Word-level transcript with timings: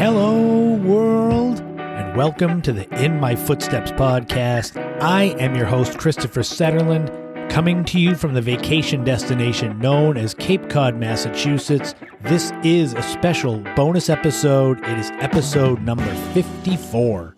Hello, 0.00 0.76
world, 0.76 1.60
and 1.60 2.16
welcome 2.16 2.62
to 2.62 2.72
the 2.72 2.88
In 3.04 3.20
My 3.20 3.36
Footsteps 3.36 3.92
podcast. 3.92 4.82
I 5.02 5.24
am 5.38 5.54
your 5.54 5.66
host, 5.66 5.98
Christopher 5.98 6.40
Setterlund, 6.40 7.50
coming 7.50 7.84
to 7.84 8.00
you 8.00 8.14
from 8.14 8.32
the 8.32 8.40
vacation 8.40 9.04
destination 9.04 9.78
known 9.78 10.16
as 10.16 10.32
Cape 10.32 10.70
Cod, 10.70 10.96
Massachusetts. 10.96 11.94
This 12.22 12.50
is 12.64 12.94
a 12.94 13.02
special 13.02 13.58
bonus 13.76 14.08
episode. 14.08 14.82
It 14.86 14.98
is 14.98 15.10
episode 15.20 15.82
number 15.82 16.14
54. 16.32 17.36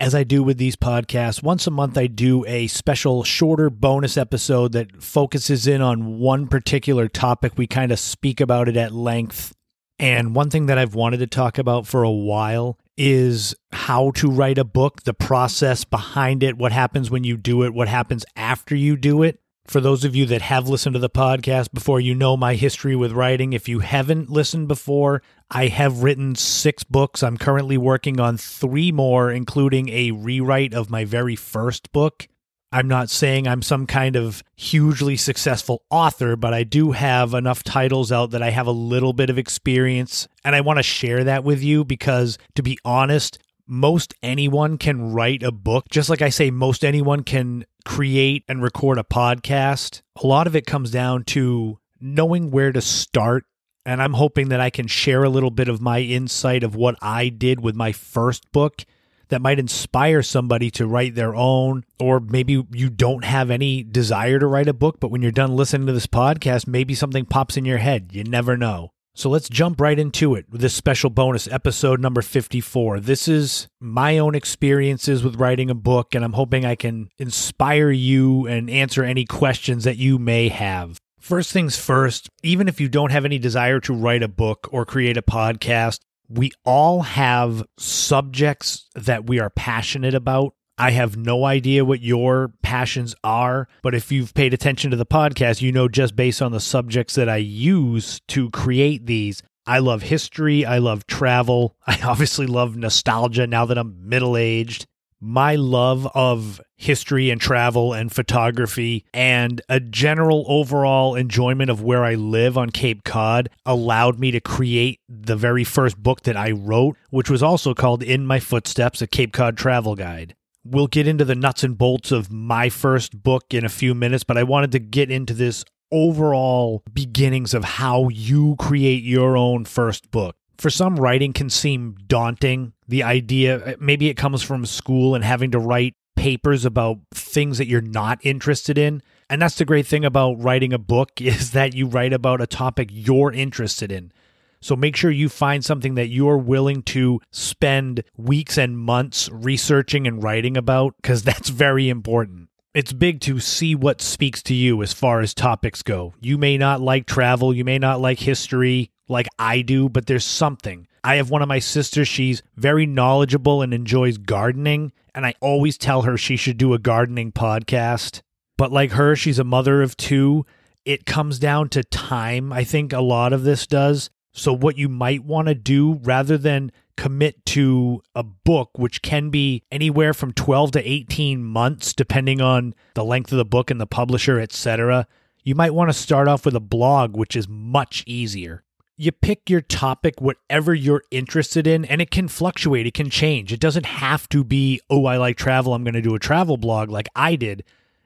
As 0.00 0.14
I 0.14 0.24
do 0.24 0.42
with 0.42 0.56
these 0.56 0.76
podcasts, 0.76 1.42
once 1.42 1.66
a 1.66 1.70
month 1.70 1.98
I 1.98 2.06
do 2.06 2.42
a 2.46 2.68
special 2.68 3.22
shorter 3.22 3.68
bonus 3.68 4.16
episode 4.16 4.72
that 4.72 5.02
focuses 5.02 5.66
in 5.66 5.82
on 5.82 6.18
one 6.18 6.46
particular 6.46 7.06
topic. 7.06 7.58
We 7.58 7.66
kind 7.66 7.92
of 7.92 7.98
speak 7.98 8.40
about 8.40 8.66
it 8.66 8.78
at 8.78 8.94
length. 8.94 9.52
And 9.98 10.34
one 10.34 10.50
thing 10.50 10.66
that 10.66 10.78
I've 10.78 10.94
wanted 10.94 11.18
to 11.18 11.26
talk 11.26 11.58
about 11.58 11.86
for 11.86 12.02
a 12.02 12.10
while 12.10 12.78
is 12.96 13.54
how 13.72 14.10
to 14.12 14.30
write 14.30 14.58
a 14.58 14.64
book, 14.64 15.02
the 15.02 15.14
process 15.14 15.84
behind 15.84 16.42
it, 16.42 16.56
what 16.56 16.72
happens 16.72 17.10
when 17.10 17.24
you 17.24 17.36
do 17.36 17.62
it, 17.62 17.74
what 17.74 17.88
happens 17.88 18.24
after 18.36 18.74
you 18.74 18.96
do 18.96 19.22
it. 19.22 19.40
For 19.66 19.80
those 19.80 20.02
of 20.04 20.16
you 20.16 20.24
that 20.26 20.40
have 20.40 20.68
listened 20.68 20.94
to 20.94 20.98
the 20.98 21.10
podcast 21.10 21.74
before, 21.74 22.00
you 22.00 22.14
know 22.14 22.38
my 22.38 22.54
history 22.54 22.96
with 22.96 23.12
writing. 23.12 23.52
If 23.52 23.68
you 23.68 23.80
haven't 23.80 24.30
listened 24.30 24.66
before, 24.66 25.22
I 25.50 25.66
have 25.66 26.02
written 26.02 26.36
six 26.36 26.84
books. 26.84 27.22
I'm 27.22 27.36
currently 27.36 27.76
working 27.76 28.18
on 28.18 28.38
three 28.38 28.90
more, 28.92 29.30
including 29.30 29.90
a 29.90 30.12
rewrite 30.12 30.72
of 30.72 30.88
my 30.90 31.04
very 31.04 31.36
first 31.36 31.92
book. 31.92 32.28
I'm 32.70 32.88
not 32.88 33.08
saying 33.08 33.48
I'm 33.48 33.62
some 33.62 33.86
kind 33.86 34.14
of 34.14 34.42
hugely 34.56 35.16
successful 35.16 35.82
author, 35.90 36.36
but 36.36 36.52
I 36.52 36.64
do 36.64 36.92
have 36.92 37.32
enough 37.32 37.62
titles 37.62 38.12
out 38.12 38.30
that 38.32 38.42
I 38.42 38.50
have 38.50 38.66
a 38.66 38.72
little 38.72 39.14
bit 39.14 39.30
of 39.30 39.38
experience. 39.38 40.28
And 40.44 40.54
I 40.54 40.60
want 40.60 40.78
to 40.78 40.82
share 40.82 41.24
that 41.24 41.44
with 41.44 41.62
you 41.62 41.84
because, 41.84 42.36
to 42.56 42.62
be 42.62 42.78
honest, 42.84 43.38
most 43.66 44.14
anyone 44.22 44.76
can 44.76 45.12
write 45.12 45.42
a 45.42 45.52
book. 45.52 45.88
Just 45.88 46.10
like 46.10 46.22
I 46.22 46.28
say, 46.28 46.50
most 46.50 46.84
anyone 46.84 47.22
can 47.22 47.64
create 47.84 48.44
and 48.48 48.62
record 48.62 48.98
a 48.98 49.02
podcast. 49.02 50.02
A 50.22 50.26
lot 50.26 50.46
of 50.46 50.54
it 50.54 50.66
comes 50.66 50.90
down 50.90 51.24
to 51.24 51.78
knowing 52.00 52.50
where 52.50 52.72
to 52.72 52.82
start. 52.82 53.44
And 53.86 54.02
I'm 54.02 54.12
hoping 54.12 54.50
that 54.50 54.60
I 54.60 54.68
can 54.68 54.86
share 54.86 55.24
a 55.24 55.30
little 55.30 55.50
bit 55.50 55.68
of 55.68 55.80
my 55.80 56.00
insight 56.00 56.62
of 56.62 56.74
what 56.74 56.96
I 57.00 57.30
did 57.30 57.60
with 57.60 57.74
my 57.74 57.92
first 57.92 58.50
book 58.52 58.84
that 59.28 59.42
might 59.42 59.58
inspire 59.58 60.22
somebody 60.22 60.70
to 60.72 60.86
write 60.86 61.14
their 61.14 61.34
own, 61.34 61.84
or 62.00 62.20
maybe 62.20 62.64
you 62.72 62.90
don't 62.90 63.24
have 63.24 63.50
any 63.50 63.82
desire 63.82 64.38
to 64.38 64.46
write 64.46 64.68
a 64.68 64.72
book, 64.72 65.00
but 65.00 65.10
when 65.10 65.22
you're 65.22 65.30
done 65.30 65.56
listening 65.56 65.86
to 65.86 65.92
this 65.92 66.06
podcast, 66.06 66.66
maybe 66.66 66.94
something 66.94 67.24
pops 67.24 67.56
in 67.56 67.64
your 67.64 67.78
head. 67.78 68.10
You 68.12 68.24
never 68.24 68.56
know. 68.56 68.92
So 69.14 69.28
let's 69.28 69.48
jump 69.48 69.80
right 69.80 69.98
into 69.98 70.36
it 70.36 70.46
with 70.48 70.60
this 70.60 70.74
special 70.74 71.10
bonus 71.10 71.48
episode 71.48 71.98
number 72.00 72.22
54. 72.22 73.00
This 73.00 73.26
is 73.26 73.66
my 73.80 74.16
own 74.16 74.36
experiences 74.36 75.24
with 75.24 75.40
writing 75.40 75.70
a 75.70 75.74
book, 75.74 76.14
and 76.14 76.24
I'm 76.24 76.34
hoping 76.34 76.64
I 76.64 76.76
can 76.76 77.08
inspire 77.18 77.90
you 77.90 78.46
and 78.46 78.70
answer 78.70 79.02
any 79.02 79.24
questions 79.24 79.82
that 79.82 79.96
you 79.96 80.20
may 80.20 80.48
have. 80.50 80.98
First 81.18 81.52
things 81.52 81.76
first, 81.76 82.30
even 82.44 82.68
if 82.68 82.80
you 82.80 82.88
don't 82.88 83.10
have 83.10 83.24
any 83.24 83.40
desire 83.40 83.80
to 83.80 83.92
write 83.92 84.22
a 84.22 84.28
book 84.28 84.68
or 84.70 84.86
create 84.86 85.16
a 85.16 85.22
podcast, 85.22 85.98
we 86.28 86.52
all 86.64 87.02
have 87.02 87.64
subjects 87.78 88.86
that 88.94 89.26
we 89.26 89.38
are 89.40 89.50
passionate 89.50 90.14
about. 90.14 90.54
I 90.76 90.92
have 90.92 91.16
no 91.16 91.44
idea 91.44 91.84
what 91.84 92.02
your 92.02 92.52
passions 92.62 93.14
are, 93.24 93.66
but 93.82 93.94
if 93.94 94.12
you've 94.12 94.34
paid 94.34 94.54
attention 94.54 94.90
to 94.92 94.96
the 94.96 95.06
podcast, 95.06 95.60
you 95.60 95.72
know 95.72 95.88
just 95.88 96.14
based 96.14 96.40
on 96.40 96.52
the 96.52 96.60
subjects 96.60 97.16
that 97.16 97.28
I 97.28 97.38
use 97.38 98.20
to 98.28 98.50
create 98.50 99.06
these, 99.06 99.42
I 99.66 99.80
love 99.80 100.02
history, 100.02 100.64
I 100.64 100.78
love 100.78 101.06
travel, 101.06 101.76
I 101.86 101.98
obviously 102.04 102.46
love 102.46 102.76
nostalgia 102.76 103.46
now 103.46 103.64
that 103.66 103.78
I'm 103.78 104.08
middle 104.08 104.36
aged 104.36 104.86
my 105.20 105.56
love 105.56 106.06
of 106.14 106.60
history 106.76 107.30
and 107.30 107.40
travel 107.40 107.92
and 107.92 108.12
photography 108.12 109.04
and 109.12 109.60
a 109.68 109.80
general 109.80 110.44
overall 110.48 111.14
enjoyment 111.14 111.70
of 111.70 111.82
where 111.82 112.04
I 112.04 112.14
live 112.14 112.56
on 112.56 112.70
Cape 112.70 113.04
Cod 113.04 113.48
allowed 113.66 114.18
me 114.18 114.30
to 114.30 114.40
create 114.40 115.00
the 115.08 115.36
very 115.36 115.64
first 115.64 116.00
book 116.00 116.22
that 116.22 116.36
I 116.36 116.52
wrote, 116.52 116.96
which 117.10 117.30
was 117.30 117.42
also 117.42 117.74
called 117.74 118.02
In 118.02 118.26
My 118.26 118.40
Footsteps, 118.40 119.02
a 119.02 119.06
Cape 119.06 119.32
Cod 119.32 119.56
travel 119.56 119.96
guide. 119.96 120.34
We'll 120.64 120.86
get 120.86 121.08
into 121.08 121.24
the 121.24 121.34
nuts 121.34 121.64
and 121.64 121.76
bolts 121.76 122.12
of 122.12 122.30
my 122.30 122.68
first 122.68 123.22
book 123.22 123.54
in 123.54 123.64
a 123.64 123.70
few 123.70 123.94
minutes, 123.94 124.24
but 124.24 124.38
I 124.38 124.42
wanted 124.42 124.72
to 124.72 124.78
get 124.78 125.10
into 125.10 125.34
this 125.34 125.64
overall 125.90 126.82
beginnings 126.92 127.54
of 127.54 127.64
how 127.64 128.08
you 128.08 128.54
create 128.58 129.02
your 129.02 129.36
own 129.36 129.64
first 129.64 130.10
book 130.10 130.36
for 130.58 130.70
some 130.70 130.96
writing 130.96 131.32
can 131.32 131.48
seem 131.48 131.96
daunting 132.06 132.72
the 132.88 133.02
idea 133.02 133.64
uh, 133.64 133.74
maybe 133.78 134.08
it 134.08 134.16
comes 134.16 134.42
from 134.42 134.66
school 134.66 135.14
and 135.14 135.24
having 135.24 135.50
to 135.50 135.58
write 135.58 135.94
papers 136.16 136.64
about 136.64 136.98
things 137.14 137.58
that 137.58 137.68
you're 137.68 137.80
not 137.80 138.18
interested 138.22 138.76
in 138.76 139.02
and 139.30 139.40
that's 139.40 139.56
the 139.56 139.64
great 139.64 139.86
thing 139.86 140.04
about 140.04 140.42
writing 140.42 140.72
a 140.72 140.78
book 140.78 141.10
is 141.20 141.52
that 141.52 141.74
you 141.74 141.86
write 141.86 142.12
about 142.12 142.40
a 142.40 142.46
topic 142.46 142.88
you're 142.90 143.32
interested 143.32 143.92
in 143.92 144.12
so 144.60 144.74
make 144.74 144.96
sure 144.96 145.12
you 145.12 145.28
find 145.28 145.64
something 145.64 145.94
that 145.94 146.08
you're 146.08 146.36
willing 146.36 146.82
to 146.82 147.20
spend 147.30 148.02
weeks 148.16 148.58
and 148.58 148.76
months 148.76 149.28
researching 149.30 150.06
and 150.08 150.22
writing 150.22 150.56
about 150.56 150.96
because 151.00 151.22
that's 151.22 151.48
very 151.48 151.88
important 151.88 152.48
it's 152.74 152.92
big 152.92 153.20
to 153.22 153.40
see 153.40 153.74
what 153.74 154.00
speaks 154.00 154.42
to 154.44 154.54
you 154.54 154.82
as 154.82 154.92
far 154.92 155.20
as 155.20 155.34
topics 155.34 155.82
go. 155.82 156.14
You 156.20 156.38
may 156.38 156.58
not 156.58 156.80
like 156.80 157.06
travel, 157.06 157.54
you 157.54 157.64
may 157.64 157.78
not 157.78 158.00
like 158.00 158.20
history, 158.20 158.92
like 159.08 159.26
I 159.38 159.62
do, 159.62 159.88
but 159.88 160.06
there's 160.06 160.24
something. 160.24 160.86
I 161.08 161.16
have 161.16 161.30
one 161.30 161.40
of 161.40 161.48
my 161.48 161.58
sisters, 161.58 162.06
she's 162.06 162.42
very 162.54 162.84
knowledgeable 162.84 163.62
and 163.62 163.72
enjoys 163.72 164.18
gardening, 164.18 164.92
and 165.14 165.24
I 165.24 165.32
always 165.40 165.78
tell 165.78 166.02
her 166.02 166.18
she 166.18 166.36
should 166.36 166.58
do 166.58 166.74
a 166.74 166.78
gardening 166.78 167.32
podcast. 167.32 168.20
But 168.58 168.72
like 168.72 168.90
her, 168.90 169.16
she's 169.16 169.38
a 169.38 169.44
mother 169.44 169.80
of 169.80 169.96
two. 169.96 170.44
It 170.84 171.06
comes 171.06 171.38
down 171.38 171.70
to 171.70 171.82
time. 171.82 172.52
I 172.52 172.62
think 172.62 172.92
a 172.92 173.00
lot 173.00 173.32
of 173.32 173.42
this 173.42 173.66
does. 173.66 174.10
So, 174.34 174.52
what 174.52 174.76
you 174.76 174.90
might 174.90 175.24
want 175.24 175.48
to 175.48 175.54
do 175.54 175.94
rather 176.02 176.36
than 176.36 176.72
commit 176.98 177.42
to 177.46 178.02
a 178.14 178.22
book, 178.22 178.76
which 178.76 179.00
can 179.00 179.30
be 179.30 179.62
anywhere 179.72 180.12
from 180.12 180.34
12 180.34 180.72
to 180.72 180.86
18 180.86 181.42
months, 181.42 181.94
depending 181.94 182.42
on 182.42 182.74
the 182.92 183.02
length 183.02 183.32
of 183.32 183.38
the 183.38 183.46
book 183.46 183.70
and 183.70 183.80
the 183.80 183.86
publisher, 183.86 184.38
etc., 184.38 185.06
you 185.42 185.54
might 185.54 185.72
want 185.72 185.88
to 185.88 185.94
start 185.94 186.28
off 186.28 186.44
with 186.44 186.54
a 186.54 186.60
blog, 186.60 187.16
which 187.16 187.34
is 187.34 187.48
much 187.48 188.04
easier 188.06 188.62
you 188.98 189.12
pick 189.12 189.48
your 189.48 189.60
topic, 189.60 190.20
whatever 190.20 190.74
you're 190.74 191.04
interested 191.12 191.66
in, 191.68 191.84
and 191.84 192.02
it 192.02 192.10
can 192.10 192.26
fluctuate. 192.26 192.86
It 192.86 192.94
can 192.94 193.08
change. 193.08 193.52
It 193.52 193.60
doesn't 193.60 193.86
have 193.86 194.28
to 194.30 194.42
be, 194.42 194.80
oh, 194.90 195.06
I 195.06 195.16
like 195.16 195.36
travel. 195.36 195.72
I'm 195.72 195.84
going 195.84 195.94
to 195.94 196.02
do 196.02 196.16
a 196.16 196.18
travel 196.18 196.56
blog 196.56 196.90
like 196.90 197.08
I 197.14 197.36
did. 197.36 197.62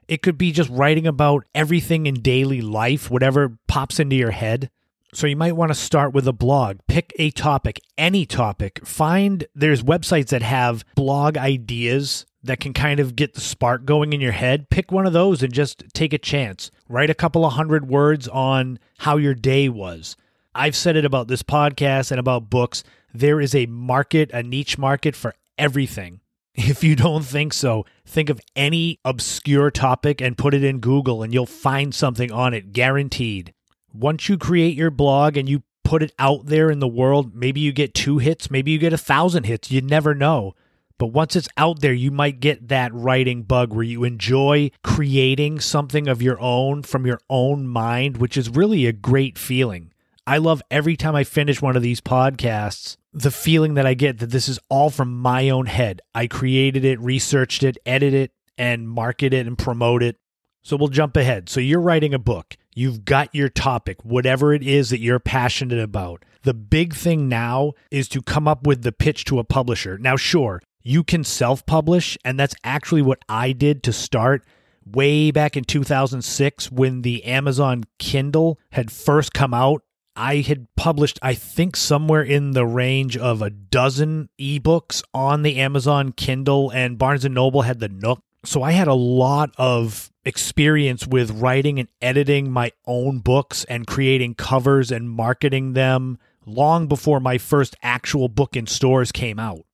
It 0.07 0.21
could 0.21 0.37
be 0.37 0.53
just 0.53 0.69
writing 0.69 1.07
about 1.07 1.45
everything 1.55 2.07
in 2.07 2.21
daily 2.21 2.61
life, 2.61 3.11
whatever 3.11 3.57
pops 3.67 3.99
into 3.99 4.17
your 4.17 4.33
head. 4.33 4.71
So 5.15 5.27
you 5.27 5.37
might 5.37 5.57
want 5.57 5.71
to 5.71 5.75
start 5.75 6.13
with 6.13 6.29
a 6.29 6.33
blog. 6.33 6.79
Pick 6.89 7.15
a 7.19 7.31
topic, 7.31 7.81
any 7.97 8.27
topic. 8.27 8.87
Find 8.87 9.47
there's 9.55 9.83
websites 9.83 10.29
that 10.29 10.43
have 10.43 10.85
blog 10.95 11.39
ideas 11.39 12.27
that 12.43 12.61
can 12.61 12.75
kind 12.75 13.01
of 13.01 13.17
get 13.17 13.35
the 13.35 13.41
spark 13.41 13.87
going 13.87 14.13
in 14.13 14.21
your 14.21 14.33
head. 14.33 14.69
Pick 14.69 14.93
one 14.93 15.07
of 15.07 15.13
those 15.15 15.43
and 15.43 15.53
just 15.53 15.85
take 15.95 16.13
a 16.13 16.19
chance. 16.19 16.71
Write 16.89 17.09
a 17.09 17.15
couple 17.15 17.47
of 17.47 17.55
hundred 17.55 17.89
words 17.89 18.29
on 18.29 18.79
how 18.99 19.17
your 19.17 19.35
day 19.35 19.71
was 19.71 20.17
I've 20.55 20.77
said 20.77 20.97
it 20.97 21.05
about 21.05 21.29
this 21.29 21.43
podcast 21.43 22.11
and 22.11 22.21
about 22.21 22.51
books. 22.51 22.85
There 23.15 23.41
is 23.41 23.55
a 23.55 23.67
market, 23.67 24.31
a 24.33 24.43
niche 24.43 24.79
market 24.79 25.17
for 25.17 25.35
everything. 25.59 26.21
If 26.55 26.85
you 26.85 26.97
don't 26.97 27.25
think 27.25 27.55
so, 27.55 27.87
think 28.05 28.29
of 28.29 28.39
any 28.55 29.01
obscure 29.07 29.71
topic 29.71 30.21
and 30.21 30.37
put 30.37 30.53
it 30.53 30.63
in 30.63 30.81
Google 30.81 31.23
and 31.23 31.33
you'll 31.33 31.47
find 31.47 31.95
something 31.95 32.31
on 32.31 32.53
it, 32.53 32.75
guaranteed. 32.75 33.55
Once 33.95 34.29
you 34.29 34.37
create 34.37 34.77
your 34.77 34.91
blog 34.91 35.39
and 35.39 35.49
you 35.49 35.63
put 35.83 36.03
it 36.03 36.13
out 36.19 36.47
there 36.47 36.71
in 36.71 36.79
the 36.79 36.87
world, 36.87 37.35
maybe 37.35 37.61
you 37.61 37.73
get 37.73 37.95
two 37.95 38.19
hits, 38.19 38.51
maybe 38.51 38.71
you 38.71 38.79
get 38.79 38.93
a 38.93 38.99
thousand 38.99 39.45
hits. 39.45 39.71
You 39.71 39.81
never 39.81 40.15
know. 40.15 40.55
But 40.99 41.07
once 41.07 41.37
it's 41.37 41.49
out 41.57 41.81
there, 41.81 41.95
you 41.95 42.11
might 42.11 42.39
get 42.41 42.69
that 42.69 42.95
writing 42.95 43.45
bug 43.45 43.73
where 43.73 43.83
you 43.83 44.05
enjoy 44.05 44.71
creating 44.85 45.61
something 45.61 46.07
of 46.07 46.21
your 46.21 46.39
own 46.39 46.83
from 46.83 47.07
your 47.07 47.21
own 47.31 47.67
mind, 47.67 48.19
which 48.19 48.37
is 48.37 48.51
really 48.51 48.85
a 48.85 48.93
great 48.93 49.39
feeling. 49.39 49.92
I 50.27 50.39
love 50.39 50.63
every 50.71 50.97
time 50.97 51.17
I 51.17 51.25
finish 51.25 51.61
one 51.61 51.77
of 51.77 51.83
these 51.83 52.01
podcasts, 52.01 52.97
the 53.13 53.31
feeling 53.31 53.75
that 53.75 53.87
I 53.87 53.95
get 53.95 54.19
that 54.19 54.31
this 54.31 54.49
is 54.49 54.61
all 54.69 54.89
from 54.89 55.19
my 55.19 55.51
own 55.51 55.67
head. 55.67 56.01
I 56.15 56.29
created 56.29 56.85
it, 56.85 57.01
researched 57.01 57.65
it, 57.65 57.77
edited 57.85 58.15
it, 58.15 58.31
and 58.57 58.89
market 58.89 59.35
it 59.35 59.47
and 59.47 59.59
promote 59.59 60.03
it. 60.03 60.17
So 60.63 60.77
we'll 60.77 60.89
jump 60.89 61.17
ahead. 61.17 61.49
So 61.49 61.59
you're 61.59 61.81
writing 61.81 62.15
a 62.15 62.21
book. 62.21 62.57
You've 62.75 63.05
got 63.05 63.35
your 63.35 63.49
topic, 63.49 64.05
whatever 64.05 64.55
it 64.55 64.63
is 64.63 64.91
that 64.91 65.01
you're 65.01 65.19
passionate 65.19 65.81
about. 65.81 66.25
The 66.43 66.55
big 66.55 66.95
thing 66.95 67.29
now 67.29 67.73
is 67.91 68.09
to 68.11 68.23
come 68.23 68.47
up 68.47 68.67
with 68.67 68.83
the 68.83 68.93
pitch 68.93 69.25
to 69.27 69.41
a 69.41 69.45
publisher. 69.45 69.99
Now, 69.99 70.17
sure, 70.17 70.63
you 70.83 71.03
can 71.03 71.25
self 71.25 71.67
publish, 71.67 72.17
and 72.25 72.39
that's 72.39 72.55
actually 72.63 73.03
what 73.03 73.25
I 73.29 73.53
did 73.53 73.83
to 73.85 73.93
start 73.93 74.45
way 74.87 75.31
back 75.33 75.57
in 75.57 75.65
2006 75.65 76.71
when 76.71 77.03
the 77.03 77.25
Amazon 77.25 77.85
Kindle 77.99 78.59
had 78.71 78.91
first 78.91 79.33
come 79.33 79.53
out 79.53 79.83
I 80.15 80.37
had 80.37 80.67
published, 80.77 81.19
I 81.23 81.35
think, 81.35 81.77
somewhere 81.77 82.23
in 82.23 82.53
the 82.53 82.67
range 82.67 83.17
of 83.17 83.41
a 83.41 83.51
dozen 83.51 84.29
ebooks 84.39 85.03
on 85.15 85.43
the 85.43 85.57
Amazon 85.57 86.13
Kindle, 86.13 86.71
and 86.71 86.99
Barnes 86.99 87.25
and 87.25 87.35
Noble 87.35 87.63
had 87.63 87.81
the 87.81 87.89
Nook. 87.89 88.23
So 88.45 88.63
I 88.63 88.73
had 88.73 88.89
a 88.89 88.95
lot 88.95 89.55
of 89.57 90.11
experience 90.25 91.07
with 91.07 91.31
writing 91.31 91.79
and 91.79 91.89
editing 92.01 92.51
my 92.51 92.73
own 92.87 93.21
books 93.21 93.65
and 93.65 93.87
creating 93.87 94.35
covers 94.35 94.91
and 94.91 95.09
marketing 95.11 95.73
them 95.73 96.19
long 96.45 96.89
before 96.89 97.21
my 97.21 97.39
first 97.39 97.77
actual 97.83 98.29
book 98.29 98.57
in 98.57 98.67
stores 98.67 99.13
came 99.13 99.39
out. 99.39 99.65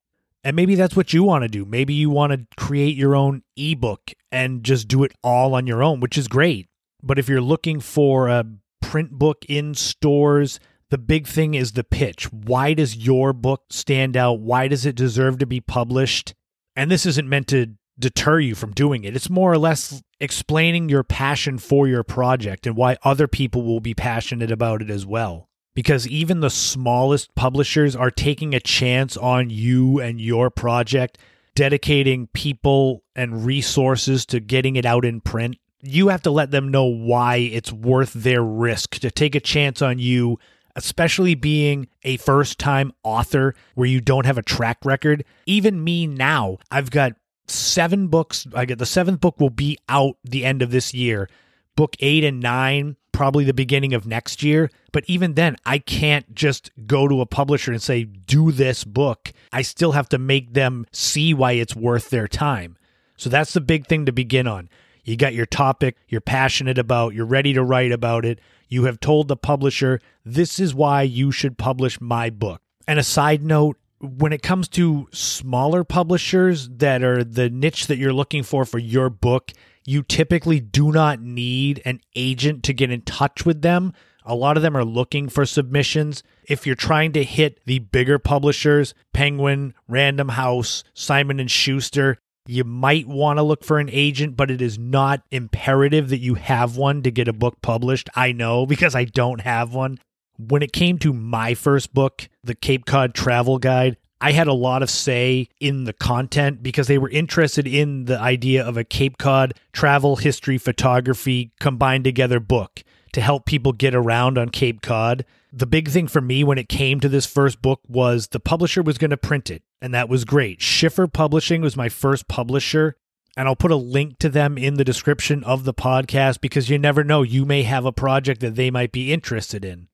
And 0.45 0.55
maybe 0.55 0.75
that's 0.75 0.97
what 0.97 1.13
you 1.13 1.25
want 1.25 1.43
to 1.43 1.49
do. 1.49 1.65
Maybe 1.65 1.95
you 1.95 2.11
want 2.11 2.33
to 2.33 2.47
create 2.57 2.97
your 2.97 3.17
own 3.17 3.43
ebook 3.57 4.13
and 4.31 4.63
just 4.63 4.87
do 4.87 5.03
it 5.03 5.13
all 5.23 5.55
on 5.55 5.67
your 5.67 5.83
own, 5.83 6.01
which 6.01 6.17
is 6.17 6.29
great. 6.29 6.69
But 7.03 7.19
if 7.19 7.29
you're 7.29 7.41
looking 7.41 7.81
for 7.81 8.29
a 8.29 8.45
print 8.81 9.13
book 9.13 9.45
in 9.49 9.75
stores, 9.75 10.61
the 10.91 10.99
big 10.99 11.27
thing 11.27 11.55
is 11.55 11.73
the 11.73 11.85
pitch. 11.85 12.33
Why 12.33 12.75
does 12.75 12.97
your 12.97 13.33
book 13.33 13.65
stand 13.71 14.17
out? 14.17 14.41
Why 14.41 14.69
does 14.69 14.87
it 14.87 14.97
deserve 14.97 15.39
to 15.39 15.47
be 15.47 15.61
published? 15.61 16.35
And 16.75 16.91
this 16.91 17.07
isn't 17.07 17.29
meant 17.29 17.49
to 17.49 17.75
deter 17.99 18.39
you 18.39 18.55
from 18.55 18.73
doing 18.73 19.05
it. 19.05 19.17
It's 19.17 19.29
more 19.29 19.53
or 19.53 19.59
less 19.59 20.03
explaining 20.21 20.89
your 20.89 21.03
passion 21.03 21.59
for 21.59 21.89
your 21.89 22.05
project 22.05 22.67
and 22.67 22.77
why 22.77 22.97
other 23.03 23.29
people 23.29 23.63
will 23.63 23.81
be 23.81 23.95
passionate 23.95 24.51
about 24.51 24.83
it 24.83 24.91
as 24.91 25.05
well 25.05 25.49
because 25.79 26.09
even 26.09 26.41
the 26.41 26.51
smallest 26.51 27.33
publishers 27.37 27.95
are 27.95 28.11
taking 28.11 28.53
a 28.53 28.59
chance 28.59 29.17
on 29.17 29.49
you 29.49 30.01
and 30.01 30.21
your 30.21 30.51
project, 30.51 31.19
dedicating 31.55 32.27
people 32.33 33.05
and 33.15 33.47
resources 33.47 34.27
to 34.27 34.41
getting 34.41 34.75
it 34.75 34.85
out 34.85 35.05
in 35.05 35.21
print. 35.21 35.57
You 35.81 36.09
have 36.09 36.23
to 36.23 36.31
let 36.31 36.51
them 36.51 36.71
know 36.71 36.85
why 36.85 37.37
it's 37.37 37.73
worth 37.73 38.13
their 38.13 38.43
risk 38.43 38.97
to 38.97 39.11
take 39.11 39.35
a 39.35 39.41
chance 39.41 39.81
on 39.81 39.99
you, 39.99 40.39
especially 40.75 41.35
being 41.35 41.89
a 42.03 42.17
first 42.17 42.59
time 42.59 42.93
author 43.03 43.55
where 43.75 43.89
you 43.89 44.01
don't 44.01 44.27
have 44.27 44.39
a 44.39 44.43
track 44.43 44.79
record. 44.85 45.25
Even 45.47 45.85
me 45.85 46.07
now, 46.07 46.59
I've 46.71 46.91
got 46.91 47.13
seven 47.47 48.09
books. 48.09 48.47
I 48.55 48.65
get 48.65 48.79
the 48.79 48.87
seventh 48.87 49.21
book 49.21 49.39
will 49.39 49.51
be 49.51 49.79
out 49.89 50.17
the 50.25 50.45
end 50.45 50.63
of 50.63 50.71
this 50.71 50.93
year. 50.93 51.29
Book 51.77 51.95
eight 52.01 52.25
and 52.25 52.41
nine 52.41 52.97
probably 53.19 53.43
the 53.43 53.53
beginning 53.53 53.95
of 53.95 54.07
next 54.07 54.45
year. 54.45 54.71
But 54.93 55.03
even 55.09 55.35
then, 55.35 55.57
I 55.67 55.79
can't 55.79 56.37
just 56.37 56.71
go 56.87 57.09
to 57.09 57.21
a 57.21 57.27
publisher 57.27 57.73
and 57.73 57.83
say, 57.83 58.05
do 58.05 58.53
this 58.53 58.85
book. 58.85 59.33
I 59.53 59.63
still 59.63 59.91
have 59.91 60.09
to 60.11 60.19
make 60.19 60.55
them 60.55 60.87
see 60.93 61.35
why 61.35 61.53
it's 61.53 61.75
worth 61.75 62.11
their 62.11 62.29
time. 62.29 62.79
So 63.17 63.29
that's 63.29 63.53
the 63.55 63.61
big 63.61 63.89
thing 63.89 64.07
to 64.07 64.13
begin 64.13 64.47
on. 64.47 64.69
You 65.09 65.17
got 65.17 65.35
your 65.35 65.47
topic 65.47 65.97
you're 66.09 66.21
passionate 66.21 66.77
about, 66.77 67.15
you're 67.15 67.25
ready 67.25 67.55
to 67.55 67.65
write 67.65 67.93
about 67.93 68.27
it. 68.27 68.41
You 68.69 68.85
have 68.85 69.01
told 69.01 69.29
the 69.29 69.37
publisher, 69.37 70.01
this 70.25 70.61
is 70.61 70.75
why 70.75 71.03
you 71.03 71.33
should 71.33 71.57
publish 71.57 71.99
my 72.01 72.29
book. 72.29 72.61
And 72.87 72.99
a 72.99 73.03
side 73.03 73.43
note, 73.43 73.79
when 74.01 74.35
it 74.35 74.43
comes 74.43 74.69
to 74.69 75.09
smaller 75.11 75.83
publishers 75.83 76.69
that 76.69 77.03
are 77.03 77.25
the 77.25 77.49
niche 77.49 77.87
that 77.87 77.97
you're 77.97 78.13
looking 78.13 78.43
for 78.43 78.67
for 78.67 78.79
your 78.79 79.09
book, 79.09 79.53
you 79.87 80.03
typically 80.03 80.61
do 80.61 80.93
not 80.93 81.23
need 81.23 81.81
an 81.87 82.01
agent 82.15 82.63
to 82.65 82.75
get 82.75 82.91
in 82.91 83.01
touch 83.01 83.47
with 83.47 83.63
them. 83.63 83.95
A 84.27 84.35
lot 84.35 84.59
of 84.59 84.63
them 84.63 84.77
are 84.77 84.85
looking 84.85 85.31
for 85.31 85.47
submissions. 85.47 86.23
If 86.45 86.67
you're 86.67 86.77
trying 86.77 87.13
to 87.13 87.25
hit 87.25 87.61
the 87.65 87.79
bigger 87.79 88.19
publishers, 88.19 88.93
Penguin, 89.15 89.73
Random 89.89 90.29
House, 90.29 90.85
Simon 90.93 91.41
and 91.41 91.51
Schuster, 91.51 92.19
you 92.49 92.65
might 92.65 93.07
want 93.07 93.37
to 93.39 93.43
look 93.43 93.63
for 93.63 93.79
an 93.79 93.91
agent, 93.93 94.35
but 94.35 94.51
it 94.51 94.63
is 94.63 94.79
not 94.79 95.23
imperative 95.31 96.09
that 96.09 96.19
you 96.19 96.35
have 96.35 96.79
one 96.79 97.03
to 97.03 97.11
get 97.11 97.29
a 97.29 97.33
book 97.33 97.61
published. 97.61 98.09
I 98.15 98.33
know 98.33 98.65
because 98.65 98.95
I 98.95 99.05
don't 99.05 99.43
have 99.43 99.75
one. 99.75 99.99
When 100.39 100.63
it 100.63 100.73
came 100.73 100.99
to 101.01 101.13
my 101.13 101.53
first 101.53 101.93
book, 101.93 102.29
The 102.43 102.55
Cape 102.55 102.87
Cod 102.87 103.13
Travel 103.13 103.59
Guide, 103.59 103.99
I 104.21 104.33
had 104.33 104.47
a 104.47 104.55
lot 104.55 104.83
of 104.83 104.89
say 104.89 105.49
in 105.61 105.85
the 105.85 105.93
content 105.93 106.63
because 106.63 106.87
they 106.87 106.97
were 106.97 107.11
interested 107.11 107.67
in 107.67 108.07
the 108.07 108.19
idea 108.19 108.67
of 108.67 108.79
a 108.79 108.85
Cape 108.85 109.19
Cod 109.19 109.53
travel 109.73 110.17
history 110.17 110.57
photography 110.57 111.53
combined 111.61 112.05
together 112.05 112.41
book 112.41 112.83
to 113.13 113.21
help 113.21 113.47
people 113.47 113.73
get 113.73 113.95
around 113.95 114.39
on 114.39 114.49
Cape 114.49 114.83
Cod. 114.83 115.25
The 115.53 115.67
big 115.67 115.89
thing 115.89 116.09
for 116.09 116.21
me 116.21 116.45
when 116.45 116.59
it 116.59 116.69
came 116.69 117.01
to 117.01 117.09
this 117.09 117.27
first 117.27 117.63
book 117.63 117.81
was 117.89 118.29
the 118.29 118.41
publisher 118.41 118.83
was 118.83 118.99
going 118.99 119.11
to 119.11 119.17
print 119.17 119.51
it, 119.51 119.63
and 119.81 119.95
that 119.95 120.09
was 120.09 120.25
great. 120.25 120.61
Schiffer 120.61 121.07
Publishing 121.07 121.63
was 121.63 121.77
my 121.77 121.89
first 121.89 122.29
publisher, 122.29 122.97
and 123.37 123.49
I'll 123.49 123.57
put 123.57 123.71
a 123.71 123.77
link 123.77 124.19
to 124.19 124.29
them 124.29 124.59
in 124.59 124.75
the 124.75 124.85
description 124.85 125.45
of 125.45 125.65
the 125.65 125.75
podcast 125.75 126.41
because 126.41 126.69
you 126.69 126.79
never 126.79 127.05
know, 127.05 127.23
you 127.23 127.45
may 127.45 127.63
have 127.63 127.85
a 127.85 127.93
project 127.93 128.41
that 128.41 128.57
they 128.57 128.71
might 128.71 128.93
be 128.93 129.13
interested 129.13 129.65
in 129.65 129.89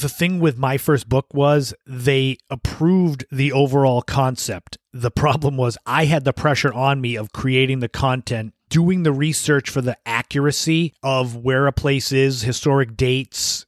the 0.00 0.08
thing 0.08 0.40
with 0.40 0.58
my 0.58 0.76
first 0.76 1.08
book 1.08 1.26
was 1.32 1.74
they 1.86 2.36
approved 2.50 3.24
the 3.30 3.52
overall 3.52 4.02
concept. 4.02 4.78
The 4.92 5.10
problem 5.10 5.56
was 5.56 5.78
I 5.86 6.06
had 6.06 6.24
the 6.24 6.32
pressure 6.32 6.72
on 6.72 7.00
me 7.00 7.16
of 7.16 7.32
creating 7.32 7.80
the 7.80 7.88
content, 7.88 8.54
doing 8.74 9.04
the 9.04 9.12
research 9.12 9.70
for 9.70 9.80
the 9.80 9.96
accuracy 10.04 10.92
of 11.00 11.36
where 11.36 11.68
a 11.68 11.72
place 11.72 12.10
is, 12.10 12.42
historic 12.42 12.96
dates. 12.96 13.66